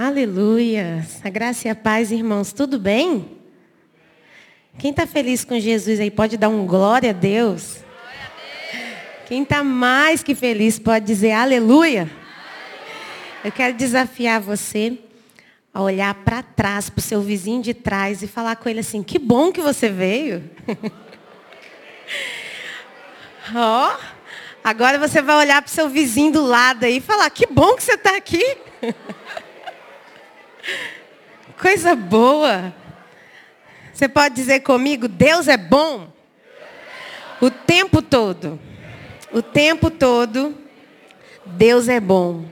[0.00, 1.04] Aleluia.
[1.24, 2.52] A graça e a paz, irmãos.
[2.52, 3.36] Tudo bem?
[4.78, 7.78] Quem está feliz com Jesus aí pode dar um glória a Deus.
[9.26, 12.08] Quem está mais que feliz pode dizer aleluia.
[13.42, 14.96] Eu quero desafiar você
[15.74, 19.02] a olhar para trás, para o seu vizinho de trás e falar com ele assim:
[19.02, 20.48] que bom que você veio.
[23.52, 23.96] Ó, oh,
[24.62, 27.74] agora você vai olhar para o seu vizinho do lado aí e falar: que bom
[27.74, 28.58] que você está aqui.
[31.60, 32.74] Coisa boa.
[33.92, 36.12] Você pode dizer comigo, Deus é bom.
[37.40, 38.58] O tempo todo.
[39.32, 40.56] O tempo todo,
[41.44, 42.44] Deus é bom.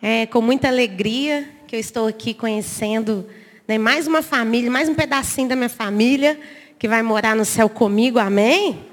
[0.00, 3.28] É com muita alegria que eu estou aqui conhecendo
[3.68, 6.38] né, mais uma família, mais um pedacinho da minha família
[6.78, 8.84] que vai morar no céu comigo, amém?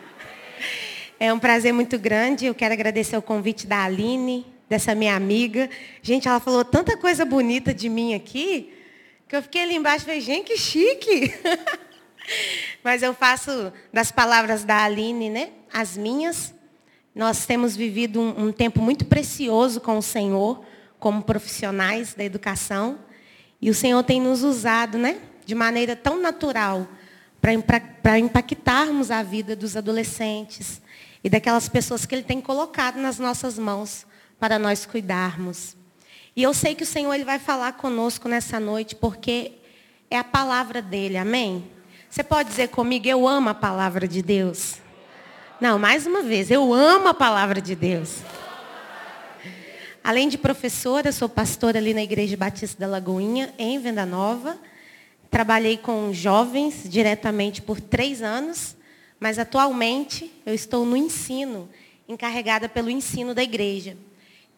[1.20, 2.46] É um prazer muito grande.
[2.46, 5.70] Eu quero agradecer o convite da Aline, dessa minha amiga.
[6.02, 8.72] Gente, ela falou tanta coisa bonita de mim aqui,
[9.28, 11.34] que eu fiquei ali embaixo e falei, gente, que chique.
[12.84, 16.54] Mas eu faço das palavras da Aline, né, as minhas.
[17.16, 20.64] Nós temos vivido um, um tempo muito precioso com o Senhor,
[21.00, 23.00] como profissionais da educação.
[23.60, 26.88] E o Senhor tem nos usado, né, de maneira tão natural,
[27.42, 30.82] para impactarmos a vida dos adolescentes
[31.24, 34.06] e daquelas pessoas que Ele tem colocado nas nossas mãos
[34.40, 35.76] para nós cuidarmos.
[36.36, 39.54] E eu sei que o Senhor ele vai falar conosco nessa noite, porque
[40.10, 41.64] é a palavra dele, amém?
[42.10, 44.76] Você pode dizer comigo, eu amo a palavra de Deus?
[45.60, 48.20] Não, mais uma vez, eu amo a palavra de Deus.
[50.02, 54.58] Além de professora, sou pastora ali na Igreja Batista da Lagoinha, em Venda Nova.
[55.30, 58.76] Trabalhei com jovens diretamente por três anos,
[59.20, 61.70] mas atualmente eu estou no ensino,
[62.08, 63.96] encarregada pelo ensino da igreja.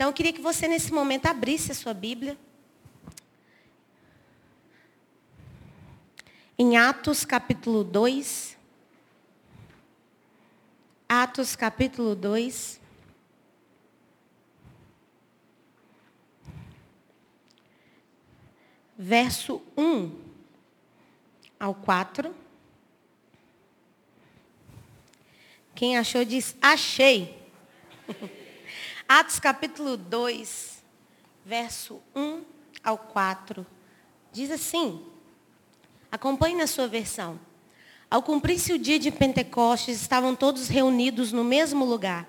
[0.02, 2.36] Então eu queria que você nesse momento abrisse a sua Bíblia.
[6.58, 8.58] Em Atos capítulo 2.
[11.08, 12.82] Atos capítulo 2.
[18.98, 20.20] Verso 1
[21.60, 22.34] ao 4.
[25.76, 27.40] Quem achou diz: Achei.
[29.14, 30.82] Atos capítulo 2,
[31.46, 32.46] verso 1
[32.82, 33.68] ao 4,
[34.32, 35.06] diz assim:
[36.10, 37.38] acompanhe na sua versão.
[38.10, 42.26] Ao cumprir-se o dia de Pentecostes, estavam todos reunidos no mesmo lugar.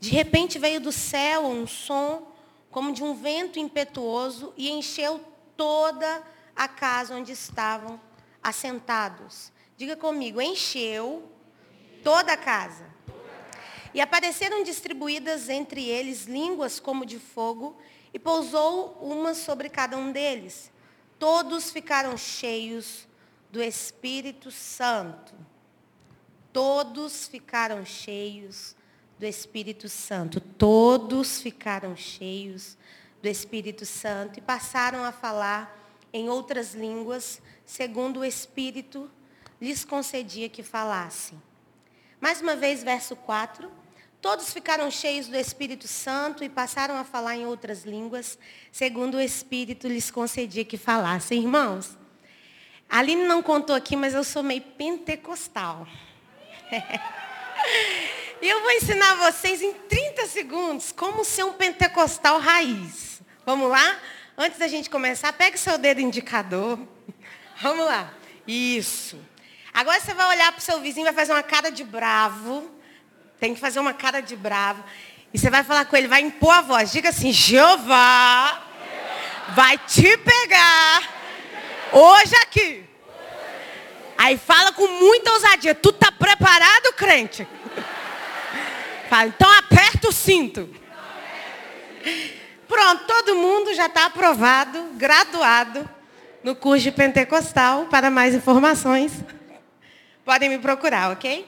[0.00, 2.26] De repente veio do céu um som
[2.72, 5.20] como de um vento impetuoso e encheu
[5.56, 6.24] toda
[6.56, 8.00] a casa onde estavam
[8.42, 9.52] assentados.
[9.76, 11.30] Diga comigo, encheu
[12.02, 12.85] toda a casa.
[13.96, 17.74] E apareceram distribuídas entre eles línguas como de fogo,
[18.12, 20.70] e pousou uma sobre cada um deles.
[21.18, 23.08] Todos ficaram cheios
[23.50, 25.32] do Espírito Santo.
[26.52, 28.76] Todos ficaram cheios
[29.18, 30.42] do Espírito Santo.
[30.42, 32.76] Todos ficaram cheios
[33.22, 35.74] do Espírito Santo e passaram a falar
[36.12, 39.10] em outras línguas, segundo o Espírito
[39.58, 41.40] lhes concedia que falassem.
[42.20, 43.85] Mais uma vez, verso 4.
[44.20, 48.38] Todos ficaram cheios do Espírito Santo e passaram a falar em outras línguas,
[48.72, 51.40] segundo o Espírito lhes concedia que falassem.
[51.42, 51.96] Irmãos,
[52.88, 55.86] a Aline não contou aqui, mas eu sou meio pentecostal.
[58.40, 63.22] E eu vou ensinar vocês em 30 segundos como ser um pentecostal raiz.
[63.46, 63.98] Vamos lá?
[64.36, 66.78] Antes da gente começar, pegue seu dedo indicador.
[67.62, 68.12] Vamos lá.
[68.46, 69.18] Isso.
[69.72, 72.70] Agora você vai olhar para o seu vizinho vai fazer uma cara de bravo.
[73.38, 74.82] Tem que fazer uma cara de bravo.
[75.32, 76.90] E você vai falar com ele, vai impor a voz.
[76.92, 78.62] Diga assim, Jeová
[79.54, 81.02] vai te pegar
[81.92, 82.84] hoje aqui.
[84.16, 85.74] Aí fala com muita ousadia.
[85.74, 87.46] Tu tá preparado, crente?
[89.10, 90.68] Fala, então aperta o cinto.
[92.66, 95.88] Pronto, todo mundo já está aprovado, graduado
[96.42, 97.86] no curso de Pentecostal.
[97.86, 99.12] Para mais informações,
[100.24, 101.46] podem me procurar, ok?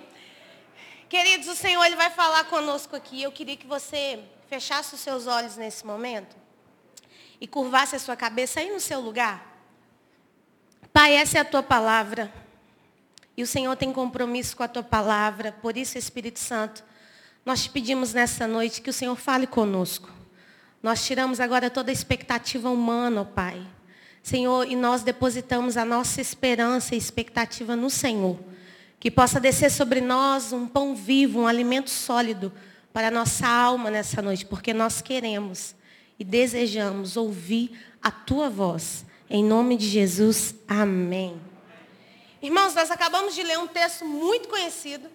[1.08, 3.22] Queridos, o Senhor ele vai falar conosco aqui.
[3.22, 6.36] Eu queria que você fechasse os seus olhos nesse momento
[7.40, 9.58] e curvasse a sua cabeça aí no seu lugar.
[10.92, 12.30] Pai, essa é a tua palavra.
[13.34, 15.52] E o Senhor tem compromisso com a tua palavra.
[15.62, 16.84] Por isso, Espírito Santo,
[17.42, 20.10] nós te pedimos nessa noite que o Senhor fale conosco.
[20.82, 23.66] Nós tiramos agora toda a expectativa humana, ó Pai.
[24.22, 28.38] Senhor, e nós depositamos a nossa esperança e expectativa no Senhor.
[29.00, 32.52] Que possa descer sobre nós um pão vivo, um alimento sólido
[32.92, 35.74] para a nossa alma nessa noite, porque nós queremos
[36.18, 39.04] e desejamos ouvir a tua voz.
[39.30, 41.40] Em nome de Jesus, amém.
[42.40, 45.08] Irmãos, nós acabamos de ler um texto muito conhecido.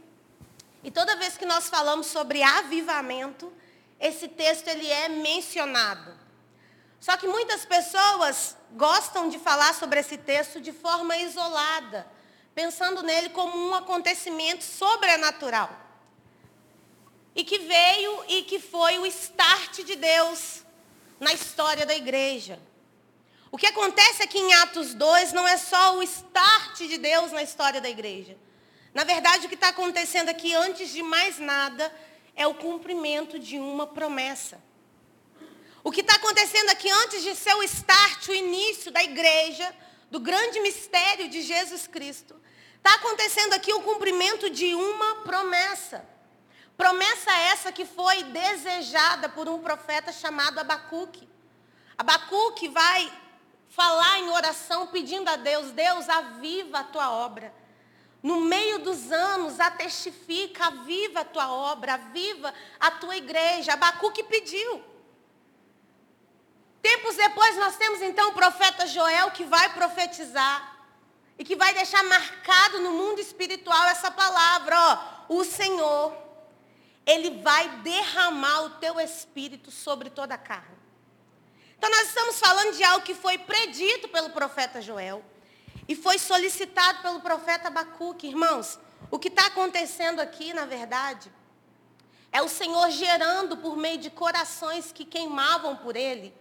[0.84, 3.52] E toda vez que nós falamos sobre avivamento,
[4.00, 6.12] esse texto ele é mencionado.
[7.00, 12.06] Só que muitas pessoas gostam de falar sobre esse texto de forma isolada,
[12.54, 15.70] pensando nele como um acontecimento sobrenatural.
[17.36, 20.64] E que veio e que foi o start de Deus
[21.20, 22.60] na história da igreja.
[23.52, 27.44] O que acontece aqui em Atos 2 não é só o start de Deus na
[27.44, 28.38] história da igreja.
[28.94, 31.94] Na verdade, o que está acontecendo aqui, antes de mais nada,
[32.36, 34.62] é o cumprimento de uma promessa.
[35.84, 39.76] O que está acontecendo aqui, antes de ser o start, o início da igreja,
[40.10, 42.40] do grande mistério de Jesus Cristo,
[42.86, 46.06] está acontecendo aqui o cumprimento de uma promessa.
[46.76, 51.30] Promessa essa que foi desejada por um profeta chamado Abacuque.
[51.98, 53.10] Abacuque vai
[53.70, 57.54] falar em oração pedindo a Deus, Deus, aviva a tua obra.
[58.22, 63.74] No meio dos anos, a testifica, aviva a tua obra, aviva a tua igreja.
[63.74, 64.84] Abacuque pediu.
[66.82, 70.73] Tempos depois nós temos então o profeta Joel que vai profetizar
[71.38, 76.14] e que vai deixar marcado no mundo espiritual essa palavra, ó, o Senhor
[77.06, 80.78] ele vai derramar o teu espírito sobre toda a carne.
[81.78, 85.24] Então nós estamos falando de algo que foi predito pelo profeta Joel
[85.88, 88.28] e foi solicitado pelo profeta Abacuque.
[88.28, 88.80] Irmãos,
[89.12, 91.30] o que está acontecendo aqui, na verdade,
[92.32, 96.34] é o Senhor gerando por meio de corações que queimavam por Ele,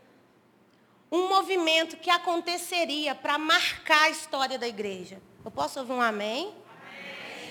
[1.12, 5.20] um movimento que aconteceria para marcar a história da igreja.
[5.44, 6.54] Eu posso ouvir um amém?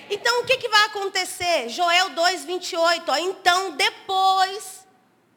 [0.10, 1.70] Então, o que, que vai acontecer?
[1.70, 3.12] Joel 2, 28.
[3.12, 4.86] Ó, então, depois,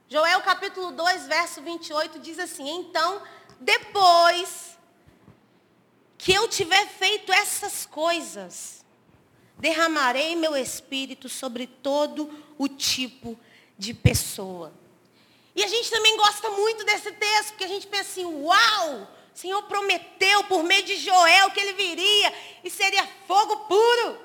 [0.08, 3.22] Joel capítulo 2, verso 28 diz assim: Então,
[3.60, 4.78] depois
[6.16, 8.82] que eu tiver feito essas coisas,
[9.58, 13.38] derramarei meu espírito sobre todo o tipo
[13.76, 14.72] de pessoa.
[15.54, 19.38] E a gente também gosta muito desse texto, porque a gente pensa assim, uau, o
[19.38, 22.34] Senhor prometeu por meio de Joel que ele viria
[22.64, 24.18] e seria fogo puro.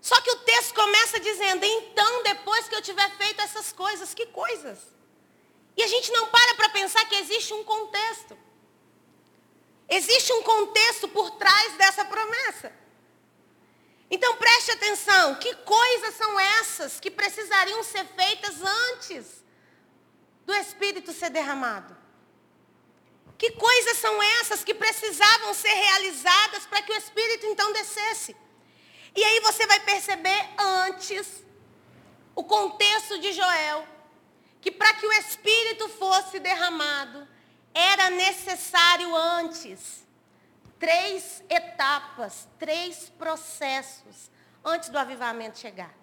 [0.00, 4.26] Só que o texto começa dizendo, então depois que eu tiver feito essas coisas, que
[4.26, 4.78] coisas?
[5.76, 8.36] E a gente não para para pensar que existe um contexto.
[9.88, 12.72] Existe um contexto por trás dessa promessa.
[14.10, 19.41] Então preste atenção, que coisas são essas que precisariam ser feitas antes
[20.44, 21.96] do Espírito ser derramado?
[23.38, 28.36] Que coisas são essas que precisavam ser realizadas para que o Espírito então descesse?
[29.14, 31.44] E aí você vai perceber antes
[32.34, 33.86] o contexto de Joel,
[34.60, 37.28] que para que o Espírito fosse derramado,
[37.74, 40.02] era necessário antes
[40.78, 44.30] três etapas, três processos
[44.64, 45.94] antes do avivamento chegar.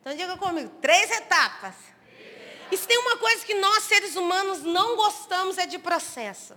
[0.00, 1.74] Então diga comigo, três etapas.
[2.70, 6.54] E se tem uma coisa que nós seres humanos não gostamos é de processo.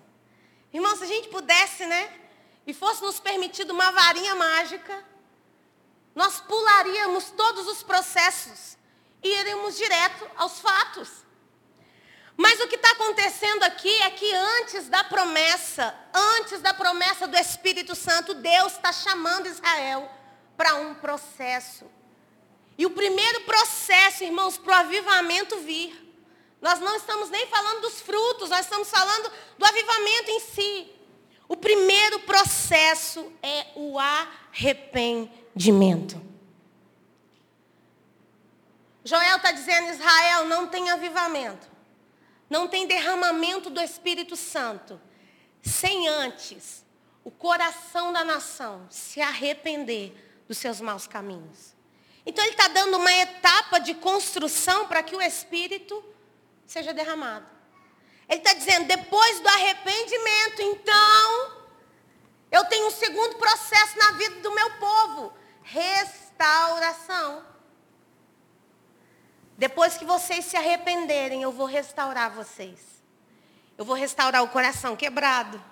[0.73, 2.19] Irmão, se a gente pudesse, né?
[2.65, 5.03] E fosse nos permitido uma varinha mágica,
[6.15, 8.77] nós pularíamos todos os processos
[9.21, 11.09] e iríamos direto aos fatos.
[12.35, 17.37] Mas o que está acontecendo aqui é que antes da promessa, antes da promessa do
[17.37, 20.09] Espírito Santo, Deus está chamando Israel
[20.57, 21.85] para um processo.
[22.77, 26.02] E o primeiro processo, irmãos, para o avivamento vir.
[26.63, 30.89] Nós não estamos nem falando dos frutos, nós estamos falando do avivamento em si.
[31.45, 36.21] O primeiro processo é o arrependimento.
[39.03, 41.67] Joel está dizendo, Israel, não tem avivamento.
[42.49, 45.01] Não tem derramamento do Espírito Santo.
[45.61, 46.85] Sem antes
[47.25, 50.15] o coração da nação se arrepender
[50.47, 51.75] dos seus maus caminhos.
[52.25, 56.12] Então ele está dando uma etapa de construção para que o Espírito
[56.73, 57.45] seja derramado.
[58.27, 61.63] Ele está dizendo, depois do arrependimento, então,
[62.51, 67.45] eu tenho um segundo processo na vida do meu povo restauração.
[69.55, 72.79] Depois que vocês se arrependerem, eu vou restaurar vocês.
[73.77, 75.63] Eu vou restaurar o coração quebrado.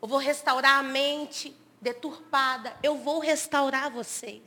[0.00, 2.76] Eu vou restaurar a mente deturpada.
[2.82, 4.42] Eu vou restaurar vocês.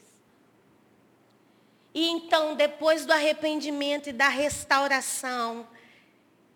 [1.96, 5.66] E então, depois do arrependimento e da restauração,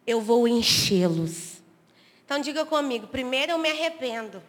[0.05, 1.62] eu vou enchê-los.
[2.25, 4.43] Então diga comigo, primeiro eu me arrependo.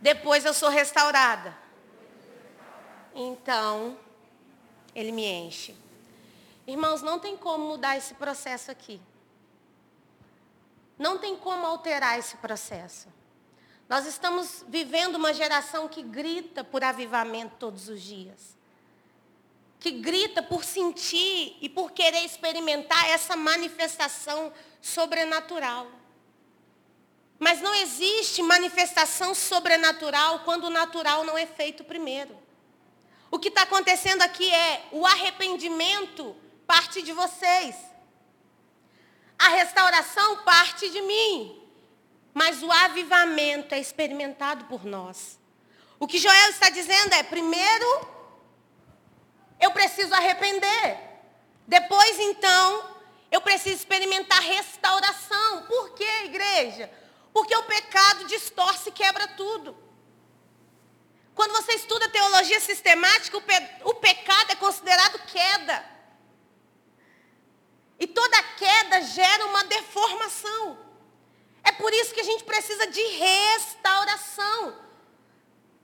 [0.00, 1.56] Depois eu sou restaurada.
[3.14, 3.96] Então,
[4.96, 5.76] ele me enche.
[6.66, 9.00] Irmãos, não tem como mudar esse processo aqui.
[10.98, 13.06] não tem como alterar esse processo.
[13.88, 18.59] Nós estamos vivendo uma geração que grita por avivamento todos os dias.
[19.80, 25.90] Que grita por sentir e por querer experimentar essa manifestação sobrenatural.
[27.38, 32.36] Mas não existe manifestação sobrenatural quando o natural não é feito primeiro.
[33.30, 37.74] O que está acontecendo aqui é o arrependimento parte de vocês.
[39.38, 41.58] A restauração parte de mim.
[42.34, 45.38] Mas o avivamento é experimentado por nós.
[45.98, 48.08] O que Joel está dizendo é, primeiro,
[49.60, 50.98] eu preciso arrepender.
[51.66, 52.96] Depois, então,
[53.30, 55.62] eu preciso experimentar restauração.
[55.62, 56.90] Por quê, igreja?
[57.32, 59.76] Porque o pecado distorce e quebra tudo.
[61.34, 65.84] Quando você estuda teologia sistemática, o, pe o pecado é considerado queda.
[67.98, 70.78] E toda queda gera uma deformação.
[71.62, 74.76] É por isso que a gente precisa de restauração.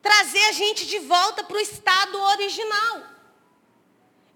[0.03, 3.16] Trazer a gente de volta para o estado original.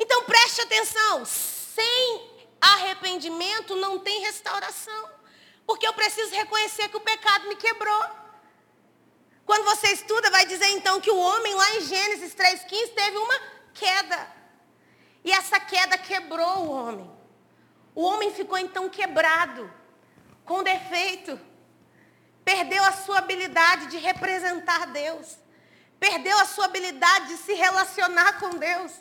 [0.01, 1.25] Então preste atenção.
[1.27, 2.31] Sem
[2.61, 5.11] arrependimento não tem restauração.
[5.67, 8.05] Porque eu preciso reconhecer que o pecado me quebrou.
[9.45, 13.41] Quando você estuda, vai dizer então que o homem lá em Gênesis 3,15 teve uma
[13.75, 14.41] queda.
[15.23, 17.11] E essa queda quebrou o homem.
[17.95, 19.71] O homem ficou então quebrado,
[20.45, 21.39] com defeito.
[22.45, 25.37] Perdeu a sua habilidade de representar Deus.
[25.99, 28.93] Perdeu a sua habilidade de se relacionar com Deus.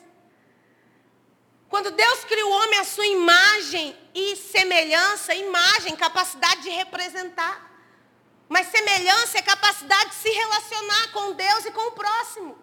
[1.70, 7.70] Quando Deus criou o homem à sua imagem e semelhança, imagem, capacidade de representar.
[8.48, 12.58] Mas semelhança é capacidade de se relacionar com Deus e com o próximo.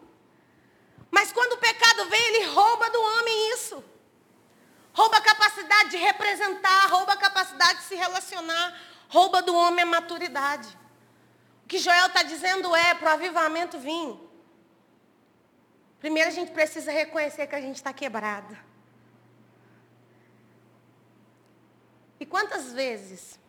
[1.09, 3.81] Mas quando o pecado vem, ele rouba do homem isso.
[4.91, 9.85] Rouba a capacidade de representar, rouba a capacidade de se relacionar, rouba do homem a
[9.85, 10.67] maturidade.
[11.63, 14.19] O que Joel está dizendo é, para o avivamento vir,
[15.97, 18.66] primeiro a gente precisa reconhecer que a gente está quebrado.
[22.19, 23.39] E quantas vezes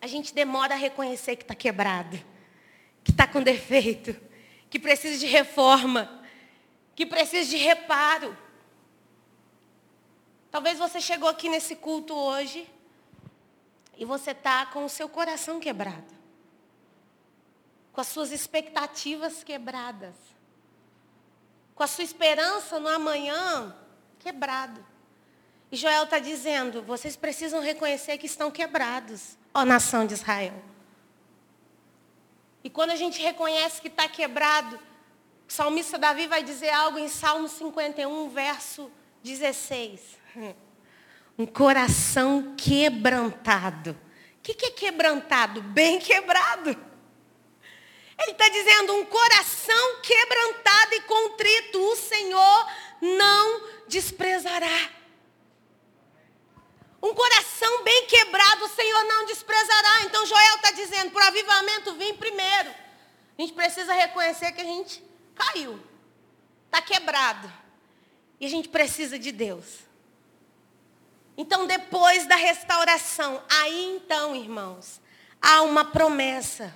[0.00, 2.18] a gente demora a reconhecer que está quebrado,
[3.02, 4.14] que está com defeito,
[4.68, 6.22] que precisa de reforma,
[6.94, 8.36] que precisa de reparo.
[10.50, 12.68] Talvez você chegou aqui nesse culto hoje
[13.96, 16.14] e você está com o seu coração quebrado,
[17.92, 20.14] com as suas expectativas quebradas,
[21.74, 23.76] com a sua esperança no amanhã
[24.18, 24.84] quebrado.
[25.74, 30.54] E Joel está dizendo, vocês precisam reconhecer que estão quebrados ó nação de Israel.
[32.62, 37.08] E quando a gente reconhece que está quebrado, o salmista Davi vai dizer algo em
[37.08, 38.88] Salmo 51, verso
[39.24, 40.00] 16.
[41.36, 43.98] Um coração quebrantado.
[44.38, 45.60] O que, que é quebrantado?
[45.60, 46.70] Bem quebrado.
[46.70, 52.66] Ele está dizendo um coração quebrantado e contrito, o Senhor
[53.00, 55.02] não desprezará.
[57.04, 60.04] Um coração bem quebrado, o Senhor não desprezará.
[60.04, 62.70] Então Joel está dizendo, para o avivamento vir primeiro.
[62.70, 65.78] A gente precisa reconhecer que a gente caiu.
[66.64, 67.52] Está quebrado.
[68.40, 69.80] E a gente precisa de Deus.
[71.36, 74.98] Então, depois da restauração, aí então, irmãos,
[75.42, 76.74] há uma promessa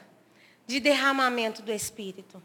[0.66, 2.42] de derramamento do Espírito.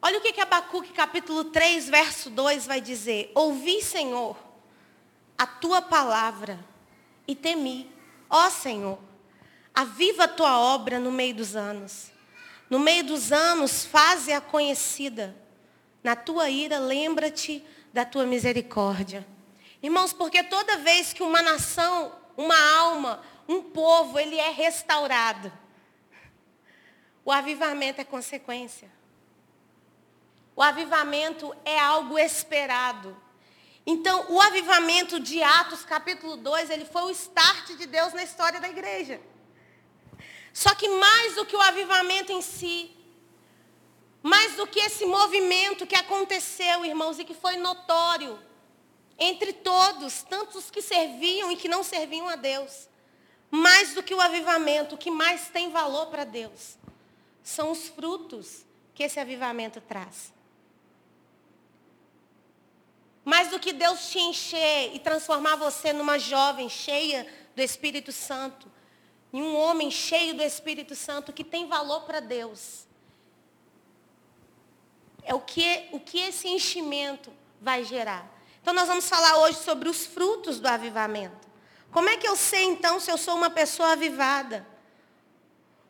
[0.00, 3.30] Olha o que, que Abacuque capítulo 3, verso 2 vai dizer.
[3.36, 4.51] Ouvi, Senhor
[5.36, 6.58] a tua palavra
[7.26, 7.90] e temi.
[8.28, 8.98] Ó Senhor,
[9.74, 12.10] aviva a tua obra no meio dos anos.
[12.68, 15.36] No meio dos anos, faze-a conhecida.
[16.02, 19.26] Na tua ira, lembra-te da tua misericórdia.
[19.82, 25.52] Irmãos, porque toda vez que uma nação, uma alma, um povo, ele é restaurado,
[27.24, 28.90] o avivamento é consequência.
[30.54, 33.16] O avivamento é algo esperado.
[33.84, 38.60] Então, o avivamento de Atos, capítulo 2, ele foi o start de Deus na história
[38.60, 39.20] da igreja.
[40.52, 42.94] Só que mais do que o avivamento em si,
[44.22, 48.38] mais do que esse movimento que aconteceu, irmãos, e que foi notório
[49.18, 52.88] entre todos, tanto os que serviam e que não serviam a Deus,
[53.50, 56.78] mais do que o avivamento, o que mais tem valor para Deus,
[57.42, 60.31] são os frutos que esse avivamento traz.
[63.24, 68.70] Mais do que Deus te encher e transformar você numa jovem cheia do Espírito Santo,
[69.32, 72.86] em um homem cheio do Espírito Santo que tem valor para Deus.
[75.22, 78.28] É o que, o que esse enchimento vai gerar.
[78.60, 81.48] Então nós vamos falar hoje sobre os frutos do avivamento.
[81.92, 84.66] Como é que eu sei então se eu sou uma pessoa avivada?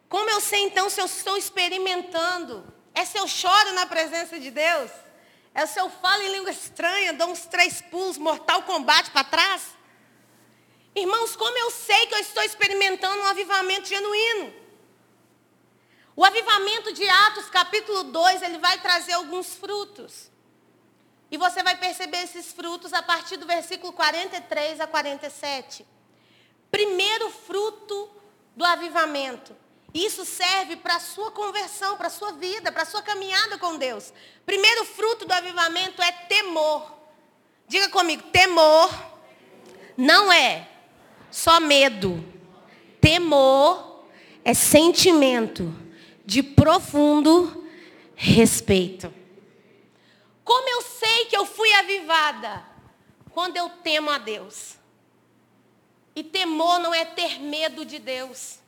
[0.09, 2.65] Como eu sei então se eu estou experimentando?
[2.95, 4.91] É se eu choro na presença de Deus?
[5.55, 9.63] É se eu falo em língua estranha, dou uns três pulos, mortal combate para trás?
[10.95, 14.53] Irmãos, como eu sei que eu estou experimentando um avivamento genuíno?
[16.15, 20.31] O avivamento de Atos, capítulo 2, ele vai trazer alguns frutos.
[21.31, 25.87] E você vai perceber esses frutos a partir do versículo 43 a 47.
[26.71, 28.11] Primeiro fruto
[28.55, 29.57] do avivamento.
[29.95, 33.77] Isso serve para a sua conversão, para a sua vida, para a sua caminhada com
[33.77, 34.13] Deus.
[34.47, 36.91] Primeiro fruto do avivamento é temor.
[37.69, 38.91] Diga comigo, temor
[39.97, 40.69] não é
[41.31, 42.25] só medo.
[43.01, 44.07] Temor
[44.45, 45.75] é sentimento
[46.25, 47.67] de profundo
[48.15, 49.13] respeito.
[50.45, 52.65] Como eu sei que eu fui avivada?
[53.31, 54.77] Quando eu temo a Deus.
[56.15, 58.62] E temor não é ter medo de Deus.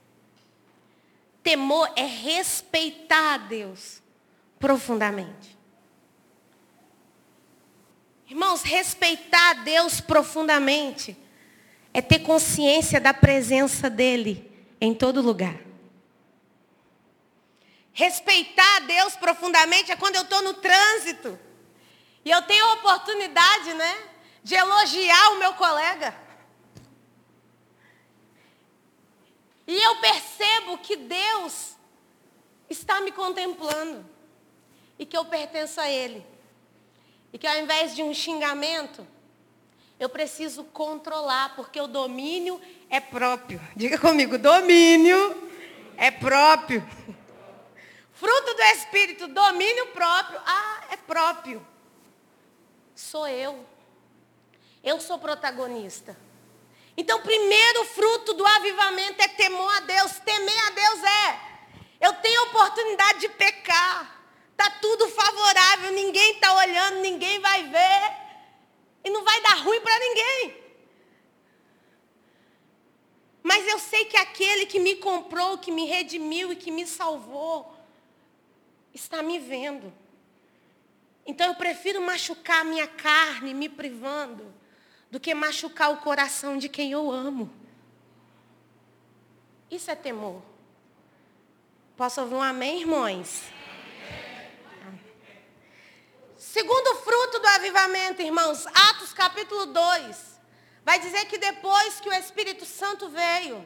[1.44, 4.02] Temor é respeitar a Deus
[4.58, 5.56] profundamente.
[8.28, 11.14] Irmãos, respeitar a Deus profundamente
[11.92, 15.60] é ter consciência da presença dEle em todo lugar.
[17.92, 21.38] Respeitar a Deus profundamente é quando eu estou no trânsito.
[22.24, 23.98] E eu tenho a oportunidade, né,
[24.42, 26.23] de elogiar o meu colega.
[29.66, 31.74] E eu percebo que Deus
[32.68, 34.04] está me contemplando.
[34.98, 36.24] E que eu pertenço a Ele.
[37.32, 39.06] E que ao invés de um xingamento,
[39.98, 43.60] eu preciso controlar, porque o domínio é próprio.
[43.74, 45.50] Diga comigo, domínio
[45.96, 46.86] é próprio.
[48.12, 50.40] Fruto do Espírito, domínio próprio.
[50.46, 51.66] Ah, é próprio.
[52.94, 53.64] Sou eu.
[54.82, 56.16] Eu sou protagonista.
[56.96, 60.18] Então, primeiro fruto do avivamento é temor a Deus.
[60.20, 61.40] Temer a Deus é.
[62.00, 64.22] Eu tenho oportunidade de pecar.
[64.52, 68.16] Está tudo favorável, ninguém está olhando, ninguém vai ver.
[69.02, 70.64] E não vai dar ruim para ninguém.
[73.42, 77.76] Mas eu sei que aquele que me comprou, que me redimiu e que me salvou,
[78.94, 79.92] está me vendo.
[81.26, 84.54] Então eu prefiro machucar a minha carne, me privando,
[85.14, 87.48] do que machucar o coração de quem eu amo.
[89.70, 90.42] Isso é temor.
[91.96, 93.42] Posso ouvir um amém, irmãos?
[96.36, 100.40] Segundo fruto do avivamento, irmãos, Atos capítulo 2,
[100.84, 103.64] vai dizer que depois que o Espírito Santo veio,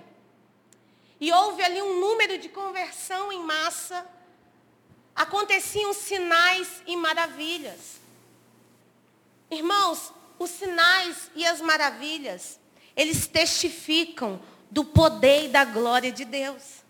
[1.18, 4.06] e houve ali um número de conversão em massa,
[5.16, 8.02] aconteciam sinais e maravilhas.
[9.50, 12.60] Irmãos, os sinais e as maravilhas,
[12.96, 16.84] eles testificam do poder e da glória de Deus.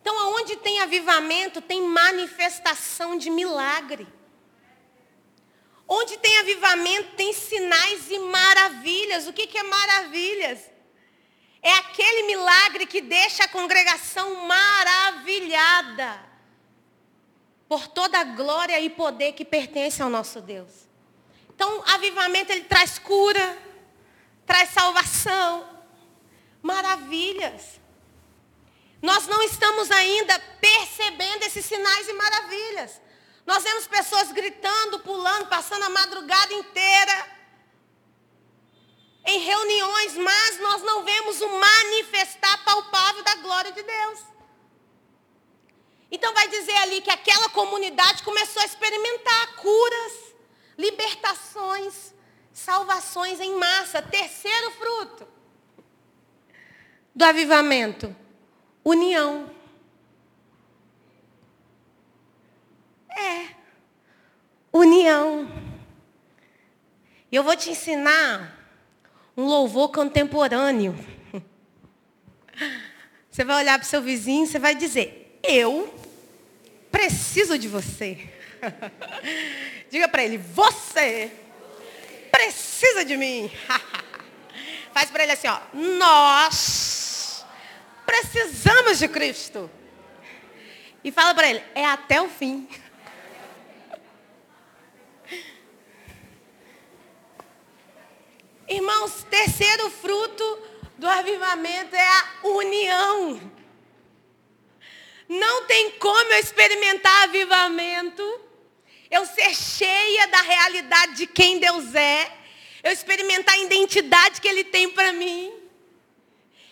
[0.00, 4.06] Então, aonde tem avivamento, tem manifestação de milagre.
[5.86, 9.26] Onde tem avivamento, tem sinais e maravilhas.
[9.26, 10.60] O que, que é maravilhas?
[11.62, 16.28] É aquele milagre que deixa a congregação maravilhada
[17.68, 20.87] por toda a glória e poder que pertence ao nosso Deus.
[21.58, 23.58] Então, avivamento ele traz cura,
[24.46, 25.68] traz salvação,
[26.62, 27.80] maravilhas.
[29.02, 33.00] Nós não estamos ainda percebendo esses sinais e maravilhas.
[33.44, 37.26] Nós vemos pessoas gritando, pulando, passando a madrugada inteira
[39.26, 44.20] em reuniões, mas nós não vemos o manifestar palpável da glória de Deus.
[46.08, 50.27] Então vai dizer ali que aquela comunidade começou a experimentar curas,
[50.78, 52.14] libertações,
[52.52, 54.00] salvações em massa.
[54.00, 55.26] Terceiro fruto
[57.14, 58.14] do avivamento,
[58.84, 59.50] união.
[63.10, 63.48] É,
[64.72, 65.50] união.
[67.30, 68.56] E eu vou te ensinar
[69.36, 70.94] um louvor contemporâneo.
[73.28, 75.92] Você vai olhar para o seu vizinho e você vai dizer, eu
[76.90, 78.37] preciso de você.
[79.90, 81.30] Diga para ele, você
[82.30, 83.50] precisa de mim.
[84.92, 85.58] Faz para ele assim, ó.
[85.72, 87.44] Nós
[88.06, 89.68] precisamos de Cristo.
[91.02, 92.68] E fala para ele, é até o fim.
[98.68, 100.62] Irmãos, terceiro fruto
[100.96, 103.40] do avivamento é a união.
[105.28, 108.47] Não tem como eu experimentar avivamento,
[109.10, 112.36] eu ser cheia da realidade de quem Deus é,
[112.82, 115.52] Eu experimentar a identidade que Ele tem para mim.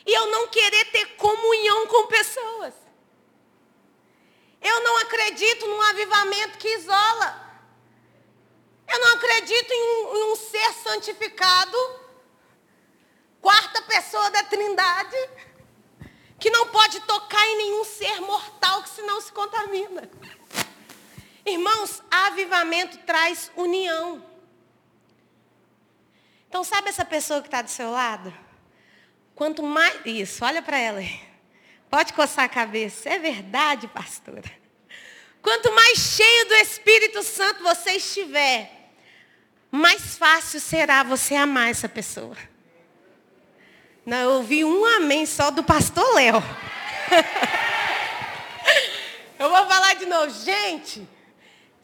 [0.06, 2.74] E eu não querer ter comunhão com pessoas.
[4.62, 7.46] Eu não acredito num avivamento que isola.
[8.86, 11.76] Eu não acredito em um, em um ser santificado,
[13.40, 15.16] quarta pessoa da trindade,
[16.38, 20.08] que não pode tocar em nenhum ser mortal que senão se contamina.
[21.46, 24.20] Irmãos, avivamento traz união.
[26.48, 28.34] Então, sabe essa pessoa que está do seu lado?
[29.34, 29.94] Quanto mais.
[30.04, 31.00] Isso, olha para ela.
[31.88, 33.08] Pode coçar a cabeça.
[33.08, 34.50] É verdade, pastora.
[35.40, 38.90] Quanto mais cheio do Espírito Santo você estiver,
[39.70, 42.36] mais fácil será você amar essa pessoa.
[44.04, 46.36] Não, eu ouvi um amém só do pastor Léo.
[49.38, 50.44] eu vou falar de novo.
[50.44, 51.08] Gente,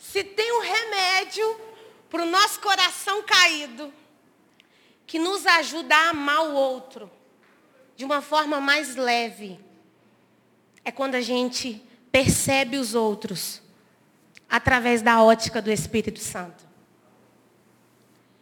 [0.02, 1.60] se tem um remédio
[2.10, 3.94] para o nosso coração caído,
[5.06, 7.08] que nos ajuda a amar o outro
[7.94, 9.60] de uma forma mais leve,
[10.84, 13.62] é quando a gente percebe os outros
[14.50, 16.66] através da ótica do Espírito Santo.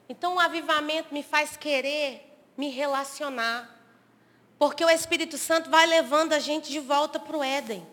[0.08, 3.78] Então o avivamento me faz querer me relacionar.
[4.58, 7.86] Porque o Espírito Santo vai levando a gente de volta para o Éden.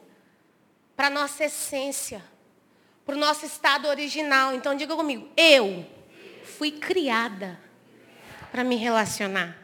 [0.95, 2.23] Para a nossa essência.
[3.07, 4.53] Para o nosso estado original.
[4.53, 5.89] Então diga comigo, eu
[6.43, 7.57] fui criada
[8.51, 9.57] para me relacionar.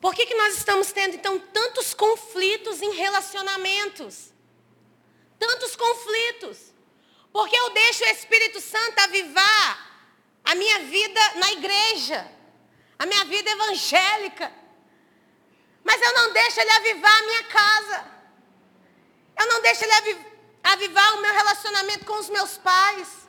[0.00, 4.32] Por que, que nós estamos tendo, então, tantos conflitos em relacionamentos?
[5.36, 6.72] Tantos conflitos.
[7.32, 10.06] Porque eu deixo o Espírito Santo avivar
[10.44, 12.30] a minha vida na igreja,
[13.00, 14.52] a minha vida evangélica.
[15.82, 18.04] Mas eu não deixo ele avivar a minha casa.
[19.40, 20.29] Eu não deixo ele avivar
[21.14, 23.28] o meu relacionamento com os meus pais,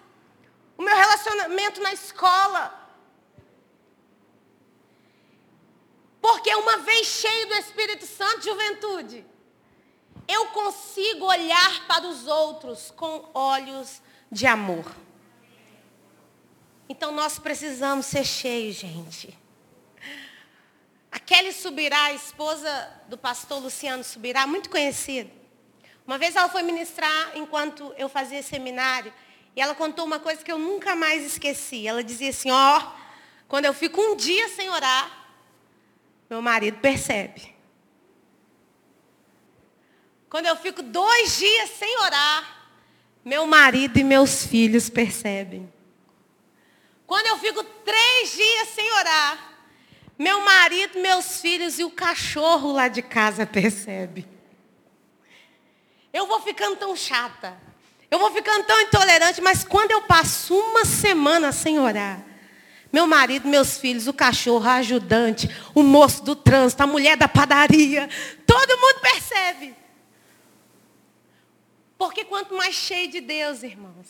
[0.77, 2.79] o meu relacionamento na escola.
[6.21, 9.25] Porque uma vez cheio do Espírito Santo, juventude,
[10.27, 14.85] eu consigo olhar para os outros com olhos de amor.
[16.87, 19.37] Então nós precisamos ser cheios, gente.
[21.11, 25.40] A Kelly Subirá, a esposa do pastor Luciano Subirá, muito conhecida.
[26.05, 29.13] Uma vez ela foi ministrar enquanto eu fazia seminário.
[29.55, 31.87] E ela contou uma coisa que eu nunca mais esqueci.
[31.87, 32.91] Ela dizia assim, ó, oh,
[33.47, 35.27] quando eu fico um dia sem orar,
[36.29, 37.53] meu marido percebe.
[40.29, 42.69] Quando eu fico dois dias sem orar,
[43.23, 45.71] meu marido e meus filhos percebem.
[47.05, 49.51] Quando eu fico três dias sem orar,
[50.17, 54.25] meu marido, meus filhos e o cachorro lá de casa percebe.
[56.13, 57.57] Eu vou ficando tão chata.
[58.09, 62.21] Eu vou ficando tão intolerante, mas quando eu passo uma semana sem orar,
[62.91, 67.27] meu marido, meus filhos, o cachorro, a ajudante, o moço do trânsito, a mulher da
[67.27, 68.09] padaria,
[68.45, 69.73] todo mundo percebe.
[71.97, 74.07] Porque quanto mais cheio de Deus, irmãos,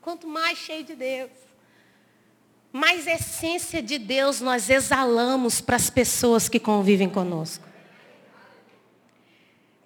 [0.00, 1.30] quanto mais cheio de Deus,
[2.72, 7.66] mais essência de Deus nós exalamos para as pessoas que convivem conosco.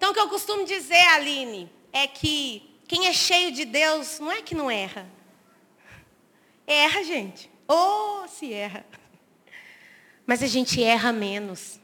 [0.01, 4.31] Então, o que eu costumo dizer, Aline, é que quem é cheio de Deus não
[4.31, 5.07] é que não erra.
[6.65, 7.51] Erra, gente.
[7.67, 8.83] Ou oh, se erra.
[10.25, 11.79] Mas a gente erra menos.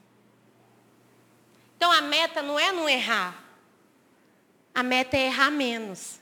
[1.76, 3.40] Então, a meta não é não errar.
[4.74, 6.20] A meta é errar menos.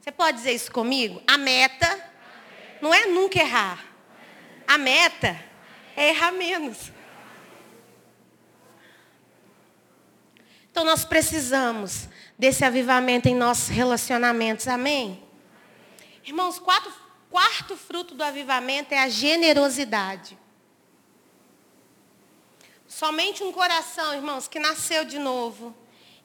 [0.00, 1.20] Você pode dizer isso comigo?
[1.26, 2.12] A meta
[2.80, 3.84] não é nunca errar.
[4.68, 5.36] A meta
[5.96, 6.92] é errar menos.
[10.74, 14.66] Então nós precisamos desse avivamento em nossos relacionamentos.
[14.66, 15.22] Amém?
[16.24, 16.92] Irmãos, quatro,
[17.30, 20.36] quarto fruto do avivamento é a generosidade.
[22.88, 25.72] Somente um coração, irmãos, que nasceu de novo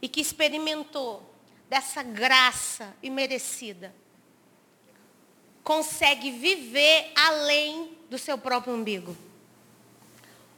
[0.01, 1.31] e que experimentou
[1.69, 3.93] dessa graça imerecida,
[5.63, 9.15] consegue viver além do seu próprio umbigo.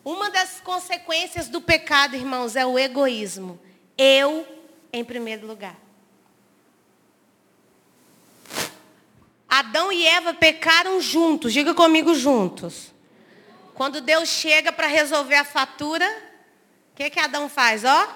[0.02, 3.60] Uma das consequências do pecado, irmãos, é o egoísmo.
[4.04, 4.48] Eu
[4.92, 5.80] em primeiro lugar.
[9.48, 12.92] Adão e Eva pecaram juntos, diga comigo juntos.
[13.76, 16.10] Quando Deus chega para resolver a fatura,
[16.92, 17.84] o que, que Adão faz?
[17.84, 18.08] Ó.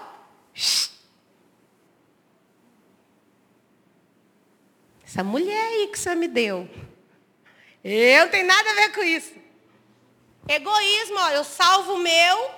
[5.06, 6.67] Essa mulher aí que você me deu.
[7.84, 9.36] Eu não tenho nada a ver com isso.
[10.50, 12.50] Egoísmo, ó, eu salvo o meu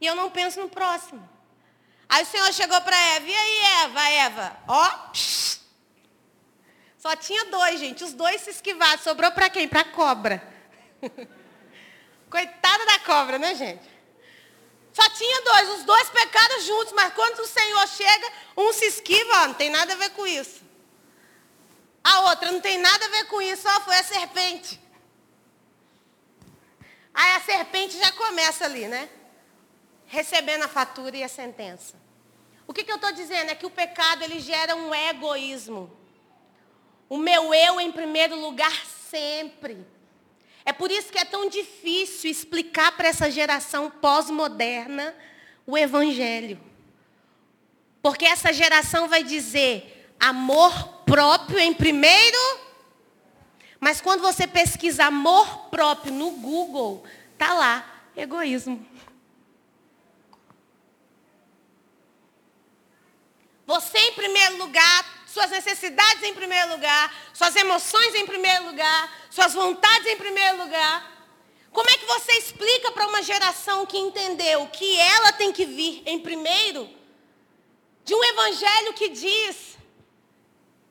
[0.00, 1.29] e eu não penso no próximo.
[2.10, 4.90] Aí o Senhor chegou para Eva, e aí Eva, Eva, ó,
[6.98, 8.02] Só tinha dois, gente.
[8.02, 9.00] Os dois se esquivaram.
[9.00, 9.68] Sobrou para quem?
[9.68, 10.42] Para a cobra.
[12.28, 13.88] Coitada da cobra, né, gente?
[14.92, 19.44] Só tinha dois, os dois pecaram juntos, mas quando o Senhor chega, um se esquiva,
[19.44, 20.62] ó, não tem nada a ver com isso.
[22.02, 24.80] A outra não tem nada a ver com isso, ó, foi a serpente.
[27.14, 29.08] Aí a serpente já começa ali, né?
[30.10, 31.94] Recebendo a fatura e a sentença.
[32.66, 33.50] O que, que eu estou dizendo?
[33.50, 35.88] É que o pecado ele gera um egoísmo.
[37.08, 38.74] O meu eu em primeiro lugar
[39.08, 39.86] sempre.
[40.64, 45.14] É por isso que é tão difícil explicar para essa geração pós-moderna
[45.64, 46.60] o Evangelho.
[48.02, 52.38] Porque essa geração vai dizer amor próprio em primeiro.
[53.78, 57.04] Mas quando você pesquisa amor próprio no Google,
[57.38, 58.84] tá lá egoísmo.
[63.70, 69.54] Você em primeiro lugar, suas necessidades em primeiro lugar, suas emoções em primeiro lugar, suas
[69.54, 71.28] vontades em primeiro lugar.
[71.70, 76.02] Como é que você explica para uma geração que entendeu que ela tem que vir
[76.04, 76.90] em primeiro
[78.04, 79.78] de um evangelho que diz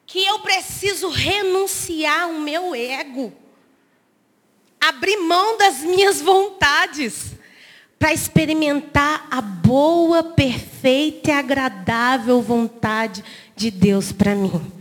[0.05, 3.37] que eu preciso renunciar ao meu ego,
[4.79, 7.37] abrir mão das minhas vontades
[7.99, 13.23] para experimentar a boa, perfeita e agradável vontade
[13.57, 14.71] de Deus para mim.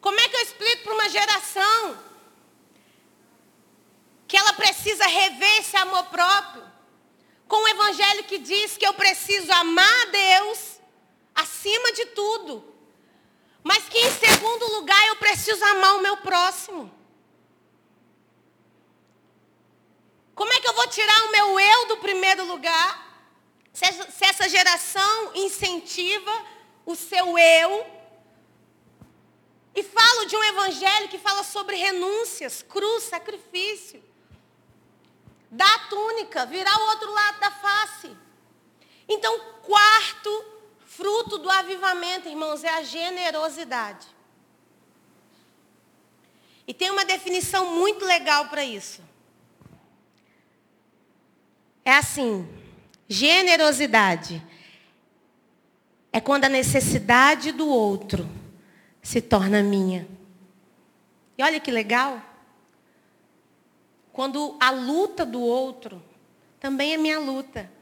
[0.00, 1.98] Como é que eu explico para uma geração
[4.26, 6.62] que ela precisa rever esse amor próprio?
[7.46, 10.80] Com o evangelho que diz que eu preciso amar a Deus
[11.34, 12.64] acima de tudo.
[13.62, 16.97] Mas que em segundo lugar eu preciso amar o meu próximo.
[20.38, 22.90] Como é que eu vou tirar o meu eu do primeiro lugar?
[23.72, 26.32] Se essa geração incentiva
[26.86, 27.84] o seu eu.
[29.74, 34.00] E falo de um evangelho que fala sobre renúncias, cruz, sacrifício.
[35.50, 38.16] Dar a túnica, virar o outro lado da face.
[39.08, 40.44] Então, quarto
[40.86, 44.06] fruto do avivamento, irmãos, é a generosidade.
[46.64, 49.02] E tem uma definição muito legal para isso.
[51.88, 52.46] É assim:
[53.08, 54.46] generosidade
[56.12, 58.28] é quando a necessidade do outro
[59.00, 60.06] se torna minha.
[61.38, 62.22] E olha que legal.
[64.12, 66.02] Quando a luta do outro
[66.60, 67.72] também é minha luta.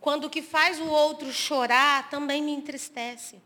[0.00, 3.38] Quando o que faz o outro chorar também me entristece.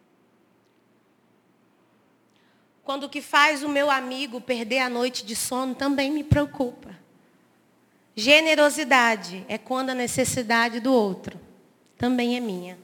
[2.84, 7.02] Quando o que faz o meu amigo perder a noite de sono também me preocupa.
[8.16, 11.40] Generosidade é quando a necessidade do outro
[11.98, 12.78] também é minha.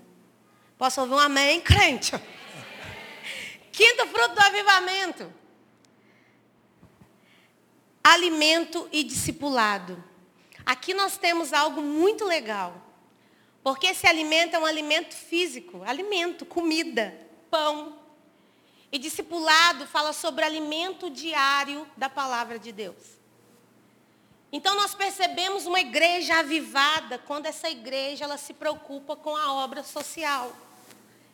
[0.76, 2.12] Posso ouvir um amém, crente?
[3.70, 5.32] Quinto fruto do avivamento.
[8.02, 10.02] Alimento e discipulado.
[10.66, 12.74] Aqui nós temos algo muito legal.
[13.62, 17.14] Porque esse alimento é um alimento físico, alimento, comida,
[17.50, 17.98] pão.
[18.90, 23.19] E discipulado fala sobre alimento diário da palavra de Deus.
[24.52, 29.84] Então nós percebemos uma igreja avivada quando essa igreja ela se preocupa com a obra
[29.84, 30.54] social,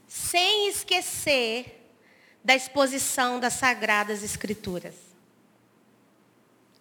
[0.07, 1.91] sem esquecer
[2.45, 4.95] da exposição das sagradas escrituras.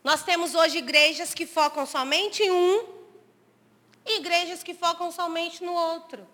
[0.04, 2.86] Nós temos hoje igrejas que focam somente em um
[4.06, 6.28] e igrejas que focam somente no outro.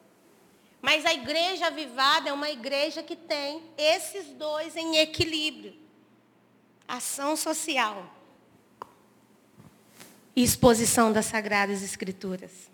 [0.82, 5.76] Mas a igreja avivada é uma igreja que tem esses dois em equilíbrio.
[6.88, 8.21] Ação social
[10.36, 12.70] e exposição das Sagradas Escrituras.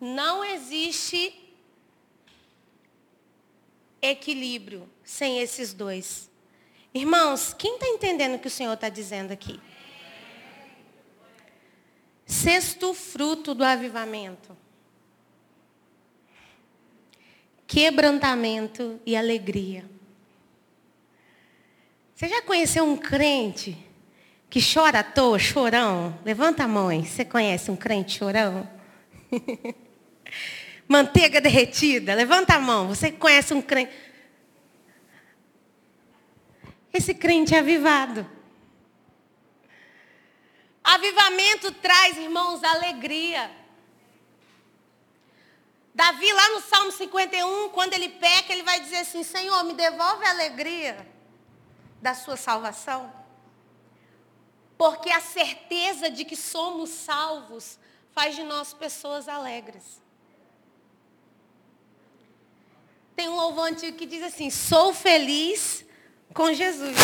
[0.00, 1.32] Não existe
[4.02, 6.30] equilíbrio sem esses dois.
[6.92, 9.60] Irmãos, quem está entendendo o que o Senhor está dizendo aqui?
[12.26, 14.56] Sexto fruto do avivamento.
[17.66, 19.88] Quebrantamento e alegria.
[22.14, 23.76] Você já conheceu um crente
[24.54, 26.16] que chora à toa, chorão?
[26.24, 27.04] Levanta a mão aí.
[27.04, 28.70] Você conhece um crente chorão?
[30.86, 32.86] Manteiga derretida, levanta a mão.
[32.86, 33.92] Você conhece um crente?
[36.92, 38.30] Esse crente é avivado.
[40.84, 43.50] Avivamento traz, irmãos, alegria.
[45.92, 50.24] Davi, lá no Salmo 51, quando ele peca, ele vai dizer assim: Senhor, me devolve
[50.24, 51.04] a alegria
[52.00, 53.23] da sua salvação.
[54.76, 57.78] Porque a certeza de que somos salvos
[58.12, 60.02] faz de nós pessoas alegres.
[63.16, 65.84] Tem um louvor antigo que diz assim: Sou feliz
[66.32, 66.96] com Jesus.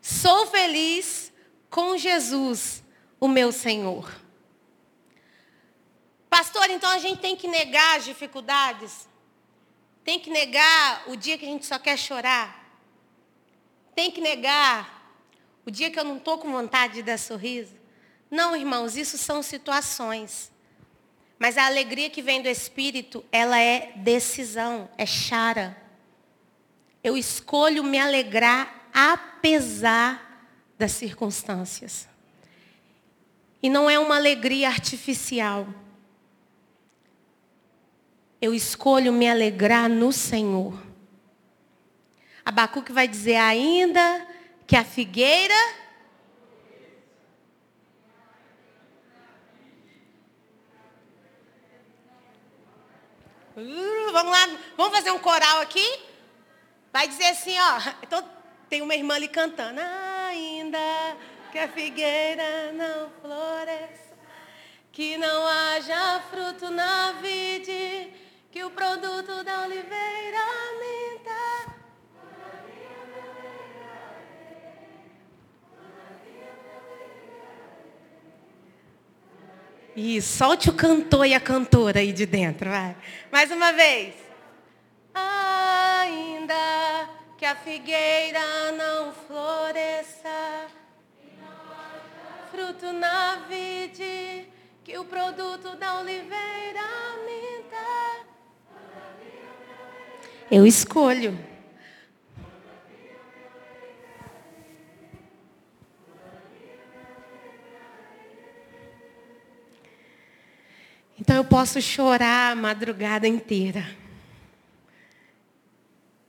[0.00, 1.32] Sou feliz
[1.70, 2.82] com Jesus,
[3.18, 4.12] o meu Senhor.
[6.28, 9.08] Pastor, então a gente tem que negar as dificuldades?
[10.04, 12.63] Tem que negar o dia que a gente só quer chorar?
[13.94, 14.94] Tem que negar
[15.66, 17.74] o dia que eu não estou com vontade de dar sorriso?
[18.30, 20.52] Não, irmãos, isso são situações.
[21.38, 25.76] Mas a alegria que vem do Espírito, ela é decisão, é chara.
[27.02, 32.08] Eu escolho me alegrar apesar das circunstâncias.
[33.62, 35.66] E não é uma alegria artificial.
[38.40, 40.83] Eu escolho me alegrar no Senhor.
[42.44, 44.26] Abacuque vai dizer ainda
[44.66, 45.54] que a figueira
[53.56, 56.00] Uh, vamos lá, vamos fazer um coral aqui?
[56.92, 57.92] Vai dizer assim, ó.
[58.02, 58.28] Então,
[58.68, 59.80] tem uma irmã ali cantando.
[60.28, 61.16] Ainda
[61.52, 64.12] que a figueira não floresça,
[64.90, 68.12] que não haja fruto na vide,
[68.50, 70.40] que o produto da oliveira
[70.80, 71.03] minta.
[79.96, 82.96] Isso, solte o cantor e a cantora aí de dentro, vai.
[83.30, 84.14] Mais uma vez.
[85.14, 90.66] Ainda que a figueira não floresça,
[92.50, 94.48] fruto na vide,
[94.82, 96.82] que o produto da oliveira
[97.24, 98.26] minta.
[100.50, 101.53] Eu escolho.
[111.24, 113.82] Então eu posso chorar a madrugada inteira.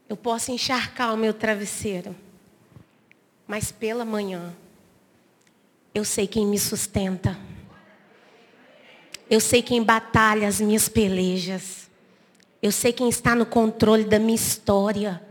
[0.08, 2.16] Eu posso encharcar o meu travesseiro.
[3.46, 4.56] Mas pela manhã,
[5.94, 7.38] eu sei quem me sustenta.
[9.28, 11.90] Eu sei quem batalha as minhas pelejas.
[12.62, 15.22] Eu sei quem está no controle da minha história.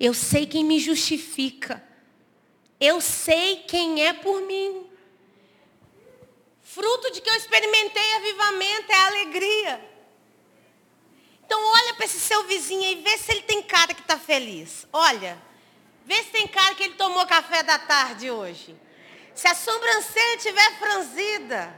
[0.00, 1.80] Eu sei quem me justifica.
[2.80, 4.86] Eu sei quem é por mim.
[6.74, 9.90] Fruto de que eu experimentei avivamento é alegria.
[11.46, 14.84] Então olha para esse seu vizinho e vê se ele tem cara que está feliz.
[14.92, 15.40] Olha,
[16.04, 18.74] vê se tem cara que ele tomou café da tarde hoje.
[19.36, 21.72] Se a sobrancelha estiver franzida,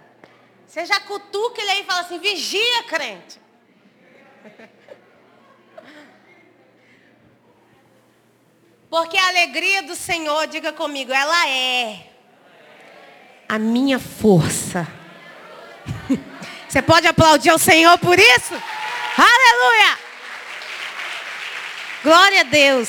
[0.67, 3.39] você já cutuca ele aí e fala assim, vigia, crente.
[8.89, 12.16] Porque a alegria do Senhor, diga comigo, ela é
[13.49, 14.87] a minha força.
[16.69, 18.55] Você pode aplaudir ao Senhor por isso?
[19.17, 19.99] Aleluia!
[22.03, 22.89] Glória a Deus.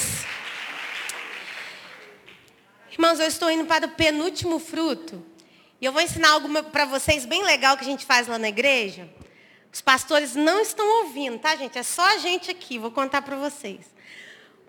[2.91, 5.23] Irmãos, eu estou indo para o penúltimo fruto.
[5.79, 8.49] E eu vou ensinar algo para vocês bem legal que a gente faz lá na
[8.49, 9.07] igreja.
[9.71, 11.77] Os pastores não estão ouvindo, tá, gente?
[11.77, 12.79] É só a gente aqui.
[12.79, 13.85] Vou contar para vocês.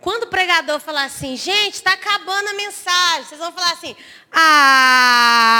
[0.00, 3.96] Quando o pregador falar assim, gente, está acabando a mensagem, vocês vão falar assim,
[4.32, 5.58] ah.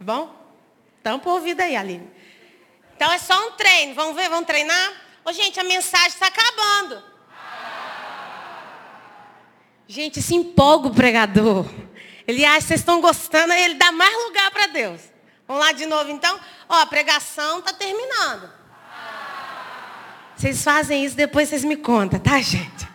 [0.00, 0.34] Bom?
[1.02, 2.10] Tampa o ouvido aí, Aline.
[2.96, 3.94] Então é só um treino.
[3.94, 4.28] Vamos ver?
[4.28, 4.92] Vamos treinar?
[5.24, 7.02] Ô, gente, a mensagem está acabando.
[9.86, 11.64] Gente, se empolga o pregador.
[12.26, 15.00] Ele acha que vocês estão gostando, aí ele dá mais lugar para Deus.
[15.46, 16.40] Vamos lá de novo então?
[16.68, 18.50] Ó, a pregação está terminando.
[20.36, 22.86] Vocês fazem isso, depois vocês me contam, tá, gente?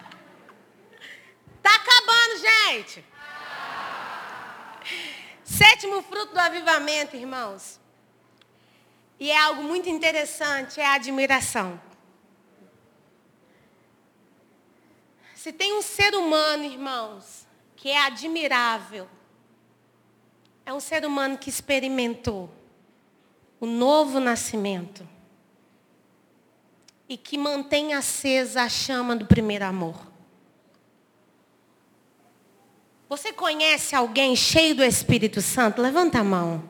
[1.59, 3.03] Tá acabando, gente.
[5.43, 7.79] Sétimo fruto do avivamento, irmãos.
[9.19, 11.81] E é algo muito interessante, é a admiração.
[15.33, 19.09] Se tem um ser humano, irmãos, que é admirável,
[20.63, 22.53] é um ser humano que experimentou
[23.59, 25.07] o novo nascimento
[27.11, 29.97] e que mantém acesa a chama do primeiro amor.
[33.09, 35.81] Você conhece alguém cheio do Espírito Santo?
[35.81, 36.63] Levanta a mão.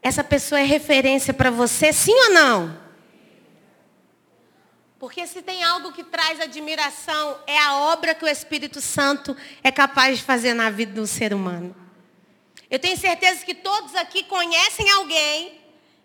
[0.00, 2.80] Essa pessoa é referência para você, sim ou não?
[4.98, 9.70] Porque se tem algo que traz admiração, é a obra que o Espírito Santo é
[9.70, 11.76] capaz de fazer na vida do ser humano.
[12.70, 15.60] Eu tenho certeza que todos aqui conhecem alguém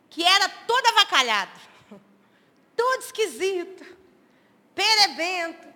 [0.10, 1.72] que era todo avacalhado
[2.76, 3.86] todo esquisito,
[4.74, 5.68] perebento,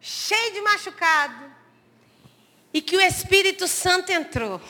[0.00, 1.52] cheio de machucado,
[2.72, 4.60] e que o Espírito Santo entrou.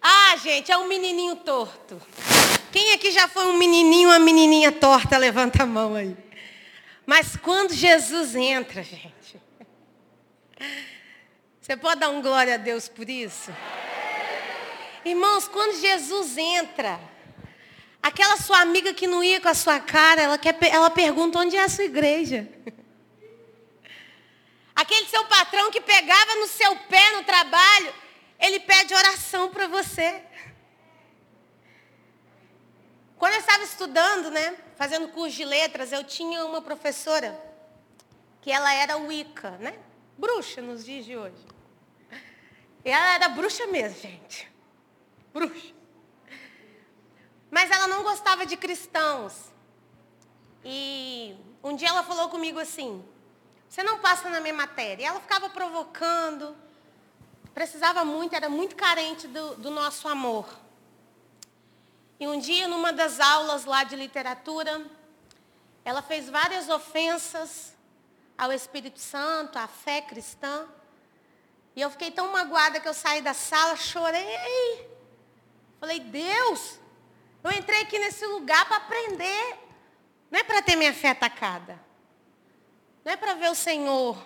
[0.00, 2.00] Ah, gente, é um menininho torto.
[2.72, 5.18] Quem aqui já foi um menininho, uma menininha torta?
[5.18, 6.16] Levanta a mão aí.
[7.04, 9.40] Mas quando Jesus entra, gente.
[11.60, 13.54] Você pode dar um glória a Deus por isso?
[15.04, 16.98] Irmãos, quando Jesus entra,
[18.02, 21.56] aquela sua amiga que não ia com a sua cara, ela, quer, ela pergunta onde
[21.56, 22.48] é a sua igreja.
[24.74, 27.92] Aquele seu patrão que pegava no seu pé no trabalho,
[28.38, 30.22] ele pede oração para você.
[33.18, 37.36] Quando eu estava estudando, né, fazendo curso de letras, eu tinha uma professora
[38.40, 39.76] que ela era Wicca, né?
[40.16, 41.44] Bruxa nos dias de hoje.
[42.84, 44.48] E ela era bruxa mesmo, gente.
[45.34, 45.77] Bruxa.
[47.50, 49.34] Mas ela não gostava de cristãos.
[50.64, 53.04] E um dia ela falou comigo assim:
[53.68, 55.02] Você não passa na minha matéria.
[55.02, 56.56] E ela ficava provocando.
[57.54, 60.48] Precisava muito, era muito carente do, do nosso amor.
[62.20, 64.84] E um dia, numa das aulas lá de literatura,
[65.84, 67.72] ela fez várias ofensas
[68.36, 70.66] ao Espírito Santo, à fé cristã.
[71.74, 74.88] E eu fiquei tão magoada que eu saí da sala, chorei.
[75.80, 76.78] Falei, Deus,
[77.50, 79.58] eu entrei aqui nesse lugar para aprender.
[80.30, 81.78] Não é para ter minha fé atacada.
[83.04, 84.16] Não é para ver o Senhor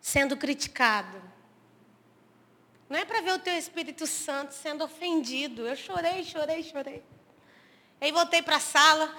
[0.00, 1.22] sendo criticado.
[2.88, 5.66] Não é para ver o teu Espírito Santo sendo ofendido.
[5.66, 7.02] Eu chorei, chorei, chorei.
[8.00, 9.16] Aí voltei para a sala.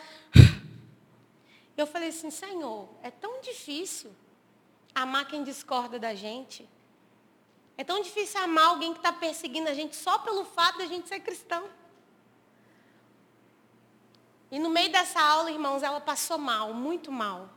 [1.76, 4.14] Eu falei assim, Senhor, é tão difícil
[4.94, 6.70] amar quem discorda da gente.
[7.76, 10.88] É tão difícil amar alguém que está perseguindo a gente só pelo fato de a
[10.88, 11.68] gente ser cristão.
[14.54, 17.50] E no meio dessa aula, irmãos, ela passou mal, muito mal.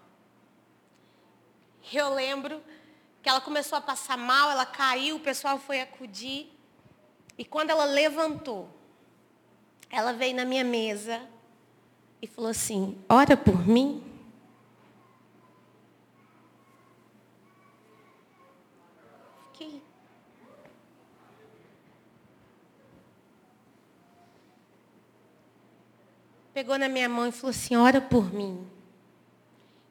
[1.92, 2.62] Eu lembro
[3.22, 6.50] que ela começou a passar mal, ela caiu, o pessoal foi acudir.
[7.36, 8.70] E quando ela levantou,
[9.90, 11.20] ela veio na minha mesa
[12.22, 14.02] e falou assim: Ora por mim.
[19.52, 19.82] Fiquei.
[26.56, 28.66] Pegou na minha mão e falou assim: Ora por mim.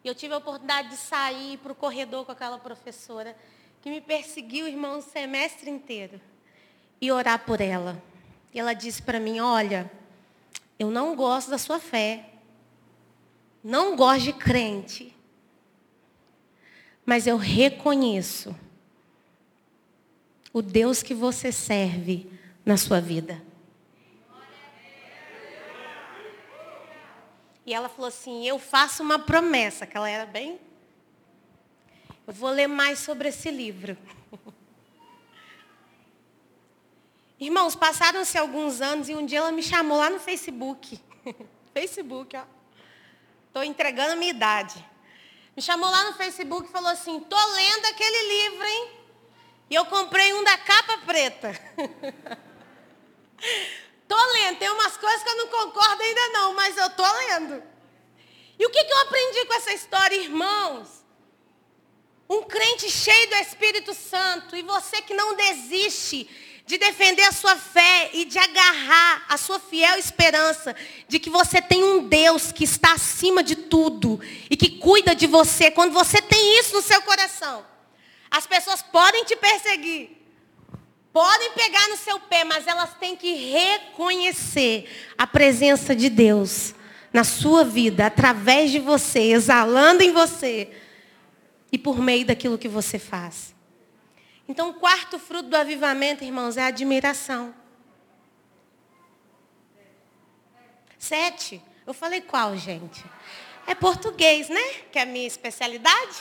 [0.03, 3.38] E eu tive a oportunidade de sair para o corredor com aquela professora
[3.84, 6.20] que me perseguiu, irmão, o semestre inteiro.
[6.99, 8.01] E orar por ela.
[8.51, 9.91] E ela disse para mim, olha,
[10.80, 12.32] eu não gosto da sua fé.
[13.63, 15.16] Não gosto de crente.
[17.05, 18.55] Mas eu reconheço
[20.51, 22.28] o Deus que você serve
[22.66, 23.45] na sua vida.
[27.66, 30.59] E ela falou assim: Eu faço uma promessa, que ela era bem.
[32.28, 33.97] Eu vou ler mais sobre esse livro.
[37.39, 40.99] Irmãos, passaram-se alguns anos e um dia ela me chamou lá no Facebook.
[41.74, 42.43] Facebook, ó.
[43.47, 44.84] Estou entregando a minha idade.
[45.55, 48.89] Me chamou lá no Facebook e falou assim: Tô lendo aquele livro, hein?
[49.70, 51.53] E eu comprei um da capa preta.
[54.08, 57.64] Tô lendo, tem umas coisas que eu não concordo ainda não, mas eu tô lendo.
[58.58, 61.03] E o que, que eu aprendi com essa história, irmãos?
[62.30, 66.28] Um crente cheio do Espírito Santo e você que não desiste
[66.66, 70.76] de defender a sua fé e de agarrar a sua fiel esperança
[71.08, 75.28] de que você tem um Deus que está acima de tudo e que cuida de
[75.28, 75.70] você.
[75.70, 77.64] Quando você tem isso no seu coração,
[78.32, 80.10] as pessoas podem te perseguir,
[81.16, 86.76] podem pegar no seu pé, mas elas têm que reconhecer a presença de Deus
[87.13, 90.70] na sua vida, através de você, exalando em você
[91.72, 93.55] e por meio daquilo que você faz.
[94.45, 97.55] Então, o quarto fruto do avivamento, irmãos, é a admiração.
[100.99, 101.61] Sete.
[101.88, 103.05] Eu falei qual, gente?
[103.66, 104.63] É português, né?
[104.91, 106.20] Que é a minha especialidade.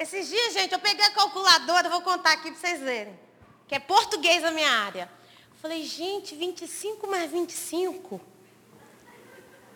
[0.00, 3.20] Esses dias, gente, eu peguei a calculadora, vou contar aqui para vocês verem.
[3.68, 5.12] Que é português a minha área.
[5.60, 8.18] Falei, gente, 25 mais 25.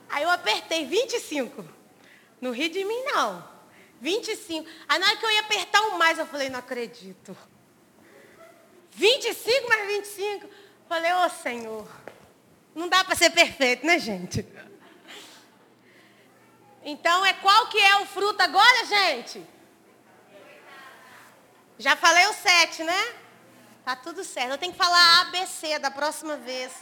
[0.09, 1.63] Aí eu apertei 25.
[2.41, 3.47] No rio de mim, não.
[4.01, 4.67] 25.
[4.89, 7.37] Aí na hora que eu ia apertar um mais, eu falei, não acredito.
[8.93, 10.49] 25 mais 25.
[10.89, 11.87] Falei, ô oh, Senhor,
[12.75, 14.47] não dá para ser perfeito, né, gente?
[16.83, 19.53] Então, é qual que é o fruto agora, gente?
[21.79, 23.15] Já falei o 7, né?
[23.85, 24.53] Tá tudo certo.
[24.53, 26.73] Eu tenho que falar ABC da próxima vez.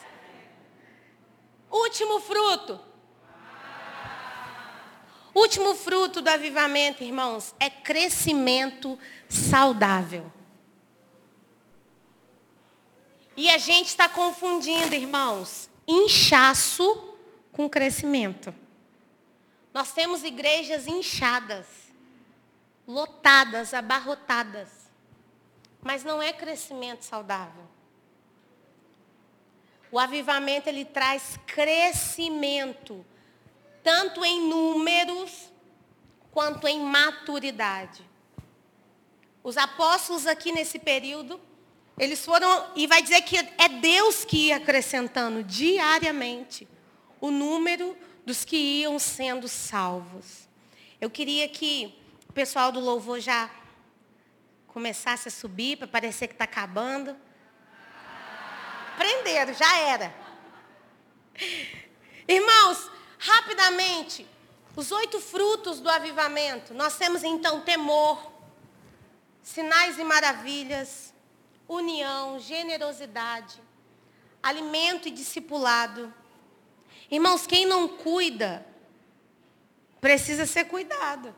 [1.70, 2.80] Último fruto.
[5.34, 10.30] Último fruto do avivamento, irmãos, é crescimento saudável.
[13.34, 17.16] E a gente está confundindo, irmãos, inchaço
[17.50, 18.54] com crescimento.
[19.72, 21.66] Nós temos igrejas inchadas,
[22.86, 24.81] lotadas, abarrotadas.
[25.82, 27.64] Mas não é crescimento saudável.
[29.90, 33.04] O avivamento ele traz crescimento,
[33.82, 35.52] tanto em números
[36.30, 38.02] quanto em maturidade.
[39.44, 41.38] Os apóstolos aqui nesse período,
[41.98, 46.66] eles foram, e vai dizer que é Deus que ia acrescentando diariamente
[47.20, 50.48] o número dos que iam sendo salvos.
[51.00, 51.94] Eu queria que
[52.30, 53.50] o pessoal do louvor já
[54.72, 57.16] começasse a subir para parecer que está acabando.
[58.96, 60.14] Prenderam, já era.
[62.26, 64.26] Irmãos, rapidamente,
[64.74, 66.72] os oito frutos do avivamento.
[66.74, 68.32] Nós temos então temor,
[69.42, 71.12] sinais e maravilhas,
[71.68, 73.60] união, generosidade,
[74.42, 76.12] alimento e discipulado.
[77.10, 78.66] Irmãos, quem não cuida,
[80.00, 81.34] precisa ser cuidado.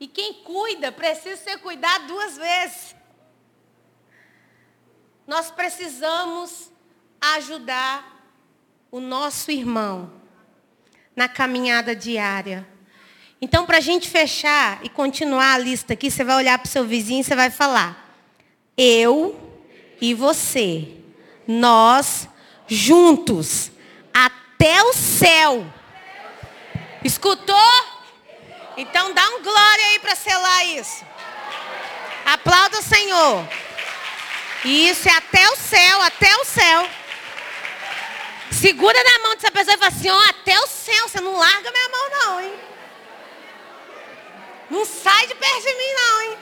[0.00, 2.96] E quem cuida, precisa ser cuidado duas vezes.
[5.26, 6.72] Nós precisamos
[7.20, 8.34] ajudar
[8.90, 10.10] o nosso irmão
[11.14, 12.66] na caminhada diária.
[13.42, 16.70] Então, para a gente fechar e continuar a lista aqui, você vai olhar para o
[16.70, 18.18] seu vizinho e você vai falar:
[18.76, 19.38] Eu
[20.00, 20.96] e você,
[21.46, 22.26] nós
[22.66, 23.70] juntos,
[24.14, 25.66] até o céu.
[27.04, 27.89] Escutou?
[28.80, 31.04] Então dá um glória aí para selar isso.
[32.24, 33.46] Aplauda o Senhor.
[34.64, 36.88] Isso é até o céu, até o céu.
[38.50, 41.70] Segura na mão dessa pessoa e fala assim, ó, até o céu, você não larga
[41.70, 42.60] minha mão não, hein?
[44.70, 46.38] Não sai de perto de mim, não, hein?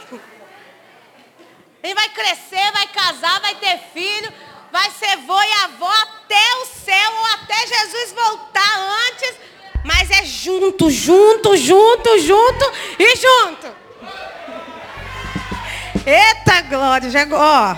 [1.82, 4.32] Ele vai crescer, vai casar, vai ter filho,
[4.70, 8.78] vai ser vô e avó até o céu ou até Jesus voltar
[9.09, 9.34] antes.
[9.85, 13.76] Mas é junto, junto, junto, junto e junto.
[16.07, 17.76] Eita glória, já, ó.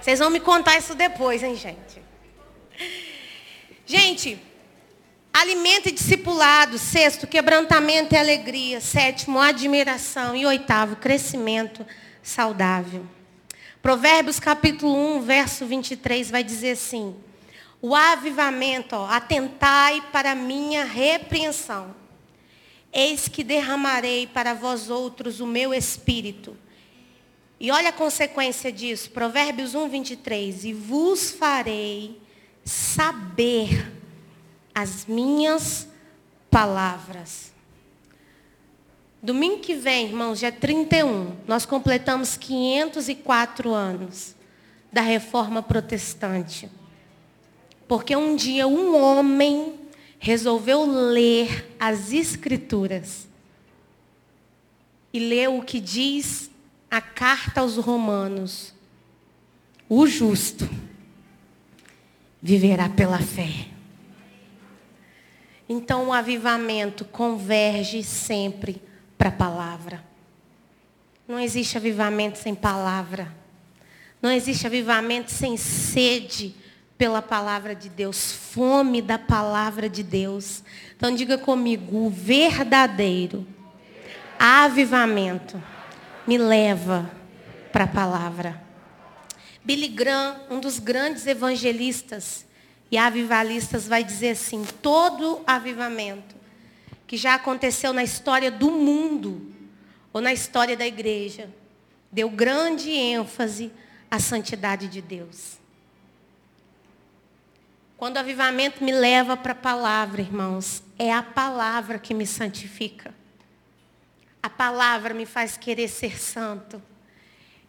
[0.00, 2.02] Vocês vão me contar isso depois, hein, gente?
[3.86, 4.40] Gente,
[5.34, 6.78] Alimento e discipulado.
[6.78, 8.80] Sexto, quebrantamento e alegria.
[8.80, 10.36] Sétimo, admiração.
[10.36, 11.84] E oitavo, crescimento
[12.22, 13.04] saudável.
[13.82, 17.16] Provérbios capítulo 1, verso 23 vai dizer assim:
[17.86, 21.94] O avivamento, ó, atentai para minha repreensão.
[22.90, 26.56] Eis que derramarei para vós outros o meu espírito.
[27.60, 29.10] E olha a consequência disso.
[29.10, 30.64] Provérbios 1, 23.
[30.64, 32.18] E vos farei
[32.64, 33.92] saber
[34.74, 35.86] as minhas
[36.50, 37.52] palavras.
[39.22, 44.34] Domingo que vem, irmãos, dia 31, nós completamos 504 anos
[44.90, 46.70] da reforma protestante.
[47.86, 49.74] Porque um dia um homem
[50.18, 53.28] resolveu ler as escrituras
[55.12, 56.50] e leu o que diz
[56.90, 58.74] a carta aos romanos.
[59.88, 60.68] O justo
[62.40, 63.68] viverá pela fé.
[65.68, 68.82] Então o avivamento converge sempre
[69.16, 70.04] para a palavra.
[71.28, 73.34] Não existe avivamento sem palavra.
[74.20, 76.54] Não existe avivamento sem sede
[76.96, 80.62] pela palavra de Deus, fome da palavra de Deus.
[80.96, 83.46] Então diga comigo, o verdadeiro
[84.38, 85.62] avivamento
[86.26, 87.10] me leva
[87.72, 88.62] para a palavra.
[89.64, 92.44] Billy Graham, um dos grandes evangelistas,
[92.90, 96.36] e avivalistas vai dizer assim: todo avivamento
[97.06, 99.52] que já aconteceu na história do mundo
[100.12, 101.50] ou na história da igreja
[102.12, 103.72] deu grande ênfase
[104.08, 105.58] à santidade de Deus.
[108.04, 113.14] Quando o avivamento me leva para a palavra, irmãos, é a palavra que me santifica.
[114.42, 116.82] A palavra me faz querer ser santo.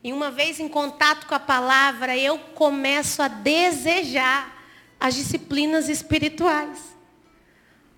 [0.04, 4.62] E uma vez em contato com a palavra, eu começo a desejar
[5.00, 6.80] as disciplinas espirituais.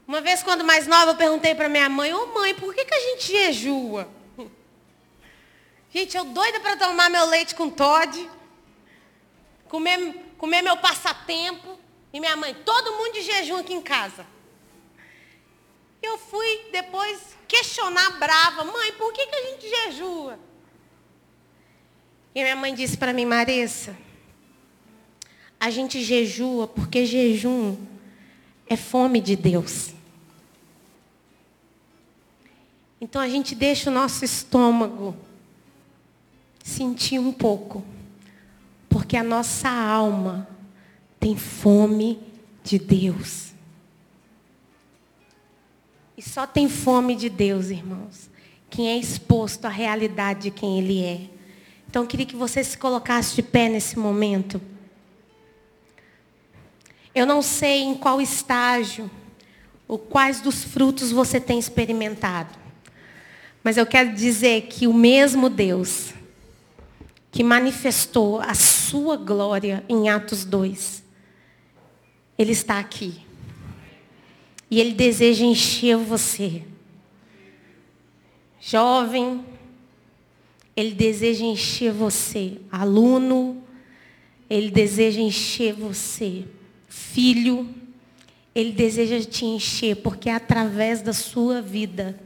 [0.08, 2.86] Uma vez, quando mais nova, eu perguntei para minha mãe, ô oh, mãe, por que,
[2.86, 4.08] que a gente jejua?
[5.92, 8.30] Gente, eu doida para tomar meu leite com Todd,
[9.68, 11.87] comer, comer meu passatempo.
[12.18, 14.26] E minha mãe, todo mundo de jejum aqui em casa.
[16.02, 20.40] Eu fui depois questionar brava, mãe, por que, que a gente jejua?
[22.34, 23.96] E minha mãe disse para mim, Marissa,
[25.60, 27.78] a gente jejua porque jejum
[28.66, 29.94] é fome de Deus.
[33.00, 35.16] Então a gente deixa o nosso estômago
[36.64, 37.86] sentir um pouco,
[38.90, 40.57] porque a nossa alma
[41.20, 42.20] tem fome
[42.64, 43.52] de Deus.
[46.18, 48.30] E só tem fome de Deus, irmãos,
[48.70, 51.22] quem é exposto à realidade de quem Ele é.
[51.90, 54.62] Então eu queria que você se colocasse de pé nesse momento.
[57.14, 59.10] Eu não sei em qual estágio,
[59.88, 62.58] ou quais dos frutos você tem experimentado.
[63.64, 66.14] Mas eu quero dizer que o mesmo Deus
[67.32, 71.04] que manifestou a sua glória em Atos 2,
[72.38, 73.26] Ele está aqui.
[74.70, 76.64] E Ele deseja encher você.
[78.60, 79.44] Jovem,
[80.76, 82.58] Ele deseja encher você.
[82.72, 83.64] Aluno,
[84.50, 86.46] Ele deseja encher você.
[86.88, 87.68] Filho,
[88.54, 92.20] Ele deseja te encher, porque é através da sua vida,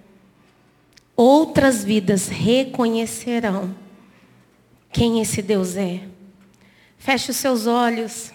[1.15, 3.75] outras vidas reconhecerão
[4.91, 6.01] quem esse Deus é.
[6.97, 8.31] Feche os seus olhos.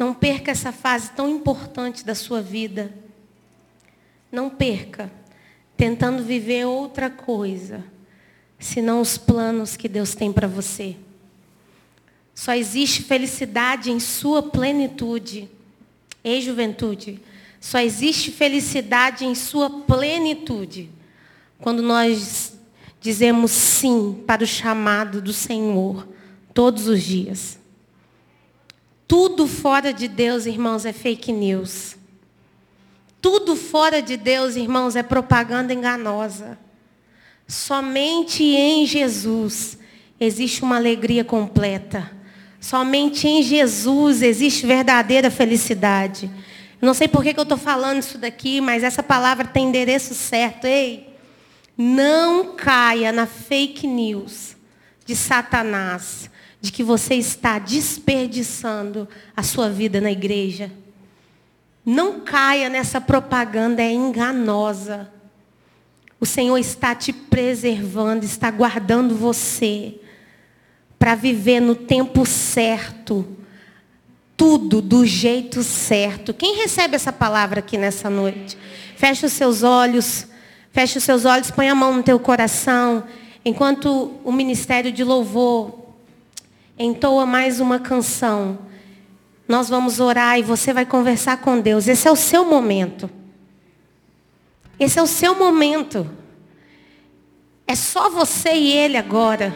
[0.00, 2.90] Não perca essa fase tão importante da sua vida.
[4.32, 5.12] Não perca,
[5.76, 7.84] tentando viver outra coisa,
[8.58, 10.96] senão os planos que Deus tem para você.
[12.34, 15.50] Só existe felicidade em sua plenitude.
[16.24, 17.20] Ei, juventude,
[17.60, 20.88] só existe felicidade em sua plenitude
[21.58, 22.58] quando nós
[23.02, 26.08] dizemos sim para o chamado do Senhor
[26.54, 27.59] todos os dias.
[29.10, 31.96] Tudo fora de Deus, irmãos, é fake news.
[33.20, 36.56] Tudo fora de Deus, irmãos, é propaganda enganosa.
[37.44, 39.76] Somente em Jesus
[40.20, 42.08] existe uma alegria completa.
[42.60, 46.30] Somente em Jesus existe verdadeira felicidade.
[46.80, 50.68] Não sei por que, eu estou falando isso daqui, mas essa palavra tem endereço certo.
[50.68, 51.12] Ei,
[51.76, 54.54] não caia na fake news
[55.04, 56.30] de Satanás
[56.60, 60.70] de que você está desperdiçando a sua vida na igreja.
[61.84, 65.10] Não caia nessa propaganda, é enganosa.
[66.20, 69.94] O Senhor está te preservando, está guardando você
[70.98, 73.26] para viver no tempo certo,
[74.36, 76.34] tudo do jeito certo.
[76.34, 78.58] Quem recebe essa palavra aqui nessa noite?
[78.96, 80.26] Feche os seus olhos,
[80.70, 83.04] feche os seus olhos, põe a mão no teu coração,
[83.42, 85.79] enquanto o ministério de louvor
[86.82, 88.58] entoa mais uma canção.
[89.46, 91.86] Nós vamos orar e você vai conversar com Deus.
[91.86, 93.10] Esse é o seu momento.
[94.78, 96.10] Esse é o seu momento.
[97.66, 99.54] É só você e ele agora.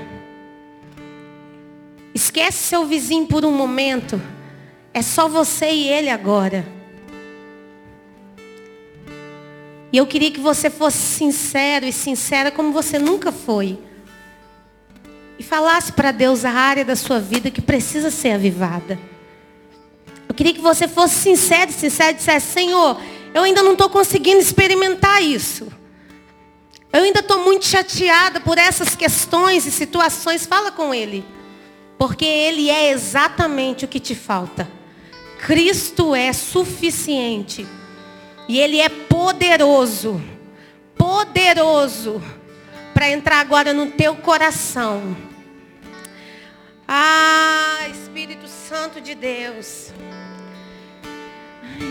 [2.14, 4.20] Esquece seu vizinho por um momento.
[4.92, 6.66] É só você e ele agora.
[9.90, 13.78] E eu queria que você fosse sincero e sincera como você nunca foi
[15.38, 18.98] e falasse para Deus a área da sua vida que precisa ser avivada.
[20.28, 23.00] Eu queria que você fosse sincero, sincero e dissesse, Senhor,
[23.32, 25.68] eu ainda não estou conseguindo experimentar isso.
[26.92, 30.46] Eu ainda estou muito chateada por essas questões e situações.
[30.46, 31.24] Fala com Ele.
[31.98, 34.68] Porque Ele é exatamente o que te falta.
[35.40, 37.66] Cristo é suficiente.
[38.48, 40.22] E Ele é poderoso.
[40.96, 42.22] Poderoso
[42.94, 45.16] para entrar agora no teu coração.
[46.86, 49.92] Ah, Espírito Santo de Deus.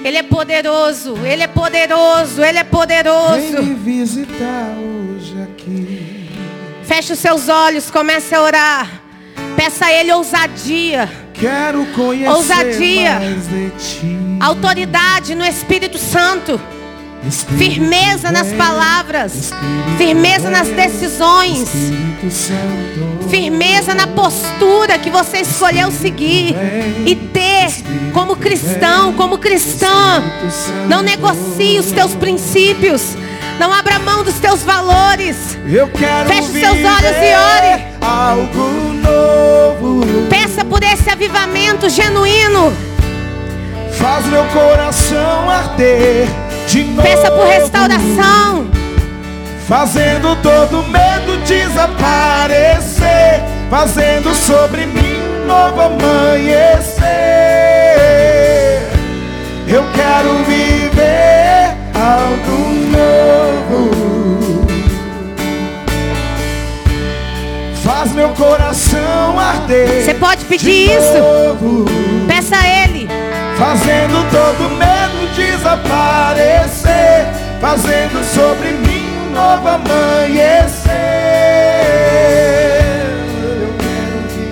[0.04, 3.51] Ele é poderoso, Ele é poderoso, Ele é poderoso.
[3.58, 6.30] Vem me visitar hoje aqui.
[6.84, 8.89] Feche os seus olhos, comece a orar.
[9.58, 11.10] Peça a Ele ousadia.
[11.34, 14.18] Quero conhecer ousadia, mais de ti.
[14.39, 16.60] autoridade no Espírito Santo
[17.32, 19.51] firmeza nas palavras,
[19.97, 21.69] firmeza nas decisões,
[23.30, 26.55] firmeza na postura que você escolheu seguir
[27.05, 27.67] e ter
[28.13, 30.21] como cristão, como cristã.
[30.88, 33.15] Não negocie os teus princípios.
[33.59, 35.57] Não abra mão dos teus valores.
[36.28, 37.84] Feche os seus olhos e ore.
[38.01, 40.28] Algo novo.
[40.28, 42.74] Peça por esse avivamento genuíno.
[43.91, 46.42] Faz meu coração arder
[47.01, 48.68] Peça por restauração.
[49.68, 53.43] Fazendo todo medo desaparecer.
[53.70, 57.03] Fazendo sobre mim um novo amanhecer.
[59.68, 63.91] Eu quero viver algo novo.
[67.84, 70.03] Faz meu coração arder.
[70.03, 71.86] Você pode pedir isso?
[72.28, 73.09] Peça a Ele
[73.58, 77.26] fazendo todo medo desaparecer,
[77.60, 80.91] fazendo sobre mim um novo amanhecer.
[83.62, 84.43] Eu quero que...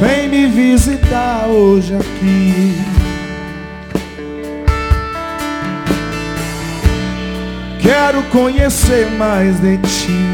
[0.00, 2.82] Vem me visitar hoje aqui.
[7.80, 10.31] Quero conhecer mais de ti.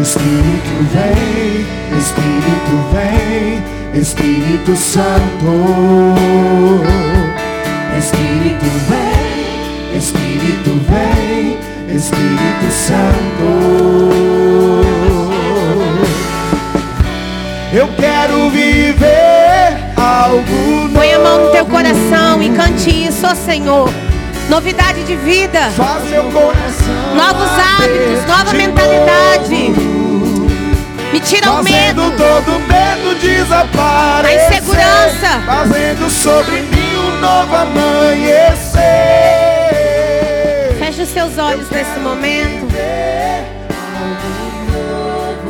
[0.00, 1.64] Espírito vem,
[1.96, 3.62] Espírito vem,
[4.00, 6.14] Espírito Santo.
[7.96, 11.58] Espírito vem, Espírito vem,
[11.94, 14.04] Espírito Santo.
[17.72, 20.94] Eu quero viver algo novo.
[20.94, 23.88] Põe a mão no teu coração e cante isso, ó Senhor.
[24.48, 25.70] Novidade de vida.
[25.70, 26.93] Faz meu coração.
[27.14, 29.72] Novos hábitos, nova mentalidade.
[31.12, 32.02] Me tira o medo.
[32.16, 34.40] Todo medo desaparecer.
[34.40, 35.40] A insegurança.
[35.46, 38.82] Fazendo sobre mim um novo amanhecer.
[40.78, 42.66] Feche os seus olhos nesse momento.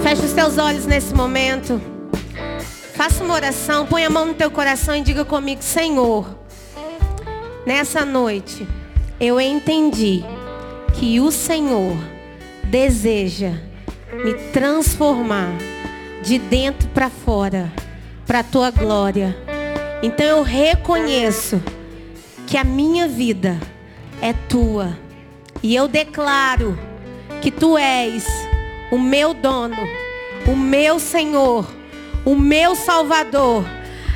[0.02, 1.80] Feche os seus olhos nesse momento.
[2.94, 6.26] Faça uma oração, põe a mão no teu coração e diga comigo, Senhor,
[7.66, 8.68] nessa noite
[9.18, 10.24] eu entendi
[10.98, 11.96] que o Senhor
[12.64, 13.52] deseja
[14.24, 15.52] me transformar
[16.22, 17.72] de dentro para fora,
[18.26, 19.36] para a tua glória.
[20.02, 21.62] Então eu reconheço
[22.46, 23.58] que a minha vida
[24.20, 24.98] é tua.
[25.62, 26.78] E eu declaro
[27.40, 28.26] que tu és
[28.90, 29.76] o meu dono,
[30.46, 31.66] o meu Senhor
[32.24, 33.64] o meu Salvador,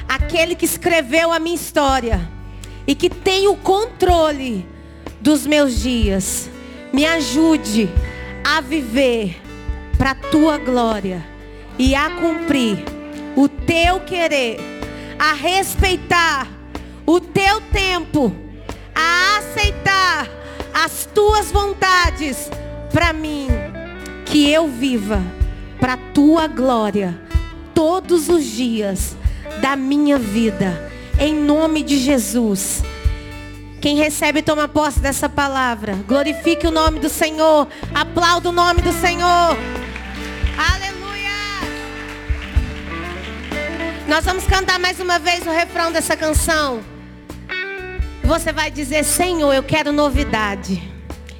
[0.09, 2.21] aquele que escreveu a minha história
[2.87, 4.67] e que tem o controle
[5.21, 6.49] dos meus dias.
[6.93, 7.89] Me ajude
[8.45, 9.41] a viver
[9.97, 11.25] para a tua glória
[11.79, 12.85] e a cumprir
[13.37, 14.59] o teu querer,
[15.19, 16.49] a respeitar
[17.05, 18.35] o teu tempo,
[18.95, 20.29] a aceitar
[20.73, 22.51] as tuas vontades
[22.93, 23.49] para mim,
[24.25, 25.23] que eu viva
[25.79, 27.21] para a tua glória
[27.75, 29.17] todos os dias
[29.61, 32.83] da minha vida, em nome de Jesus.
[33.81, 35.95] Quem recebe, toma posse dessa palavra.
[36.07, 37.69] Glorifique o nome do Senhor.
[37.95, 39.57] Aplauda o nome do Senhor.
[40.73, 41.31] Aleluia.
[44.09, 46.81] Nós vamos cantar mais uma vez o refrão dessa canção.
[48.25, 50.83] Você vai dizer: Senhor, eu quero novidade.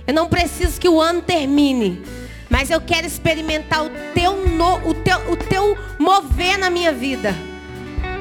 [0.07, 2.01] Eu não preciso que o ano termine.
[2.49, 7.35] Mas eu quero experimentar o teu, no, o teu, o teu mover na minha vida.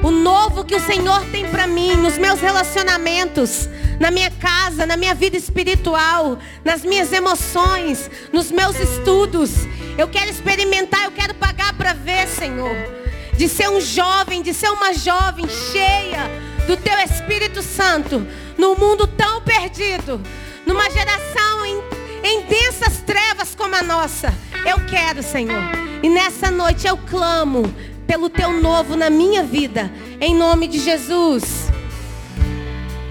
[0.02, 3.68] O novo que o Senhor tem para mim, nos meus relacionamentos,
[3.98, 9.50] na minha casa, na minha vida espiritual, nas minhas emoções, nos meus estudos.
[9.96, 12.76] Eu quero experimentar, eu quero pagar para ver, Senhor.
[13.36, 16.30] De ser um jovem, de ser uma jovem cheia
[16.66, 18.26] do teu Espírito Santo,
[18.56, 20.20] num mundo tão perdido,
[20.64, 24.32] numa geração em em densas trevas como a nossa.
[24.66, 25.62] Eu quero, Senhor.
[26.02, 27.62] E nessa noite eu clamo
[28.08, 31.70] pelo teu novo na minha vida, em nome de Jesus.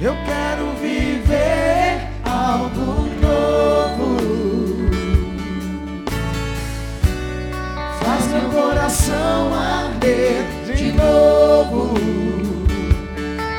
[0.01, 4.17] Eu quero viver algo novo.
[8.03, 10.43] Faz meu coração arder
[10.75, 11.93] de novo.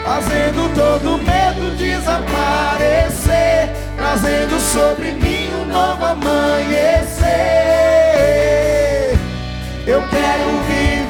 [0.05, 3.71] Fazendo todo medo desaparecer.
[3.97, 7.29] Trazendo sobre mim novo amanhecer.
[9.87, 10.68] Eu quero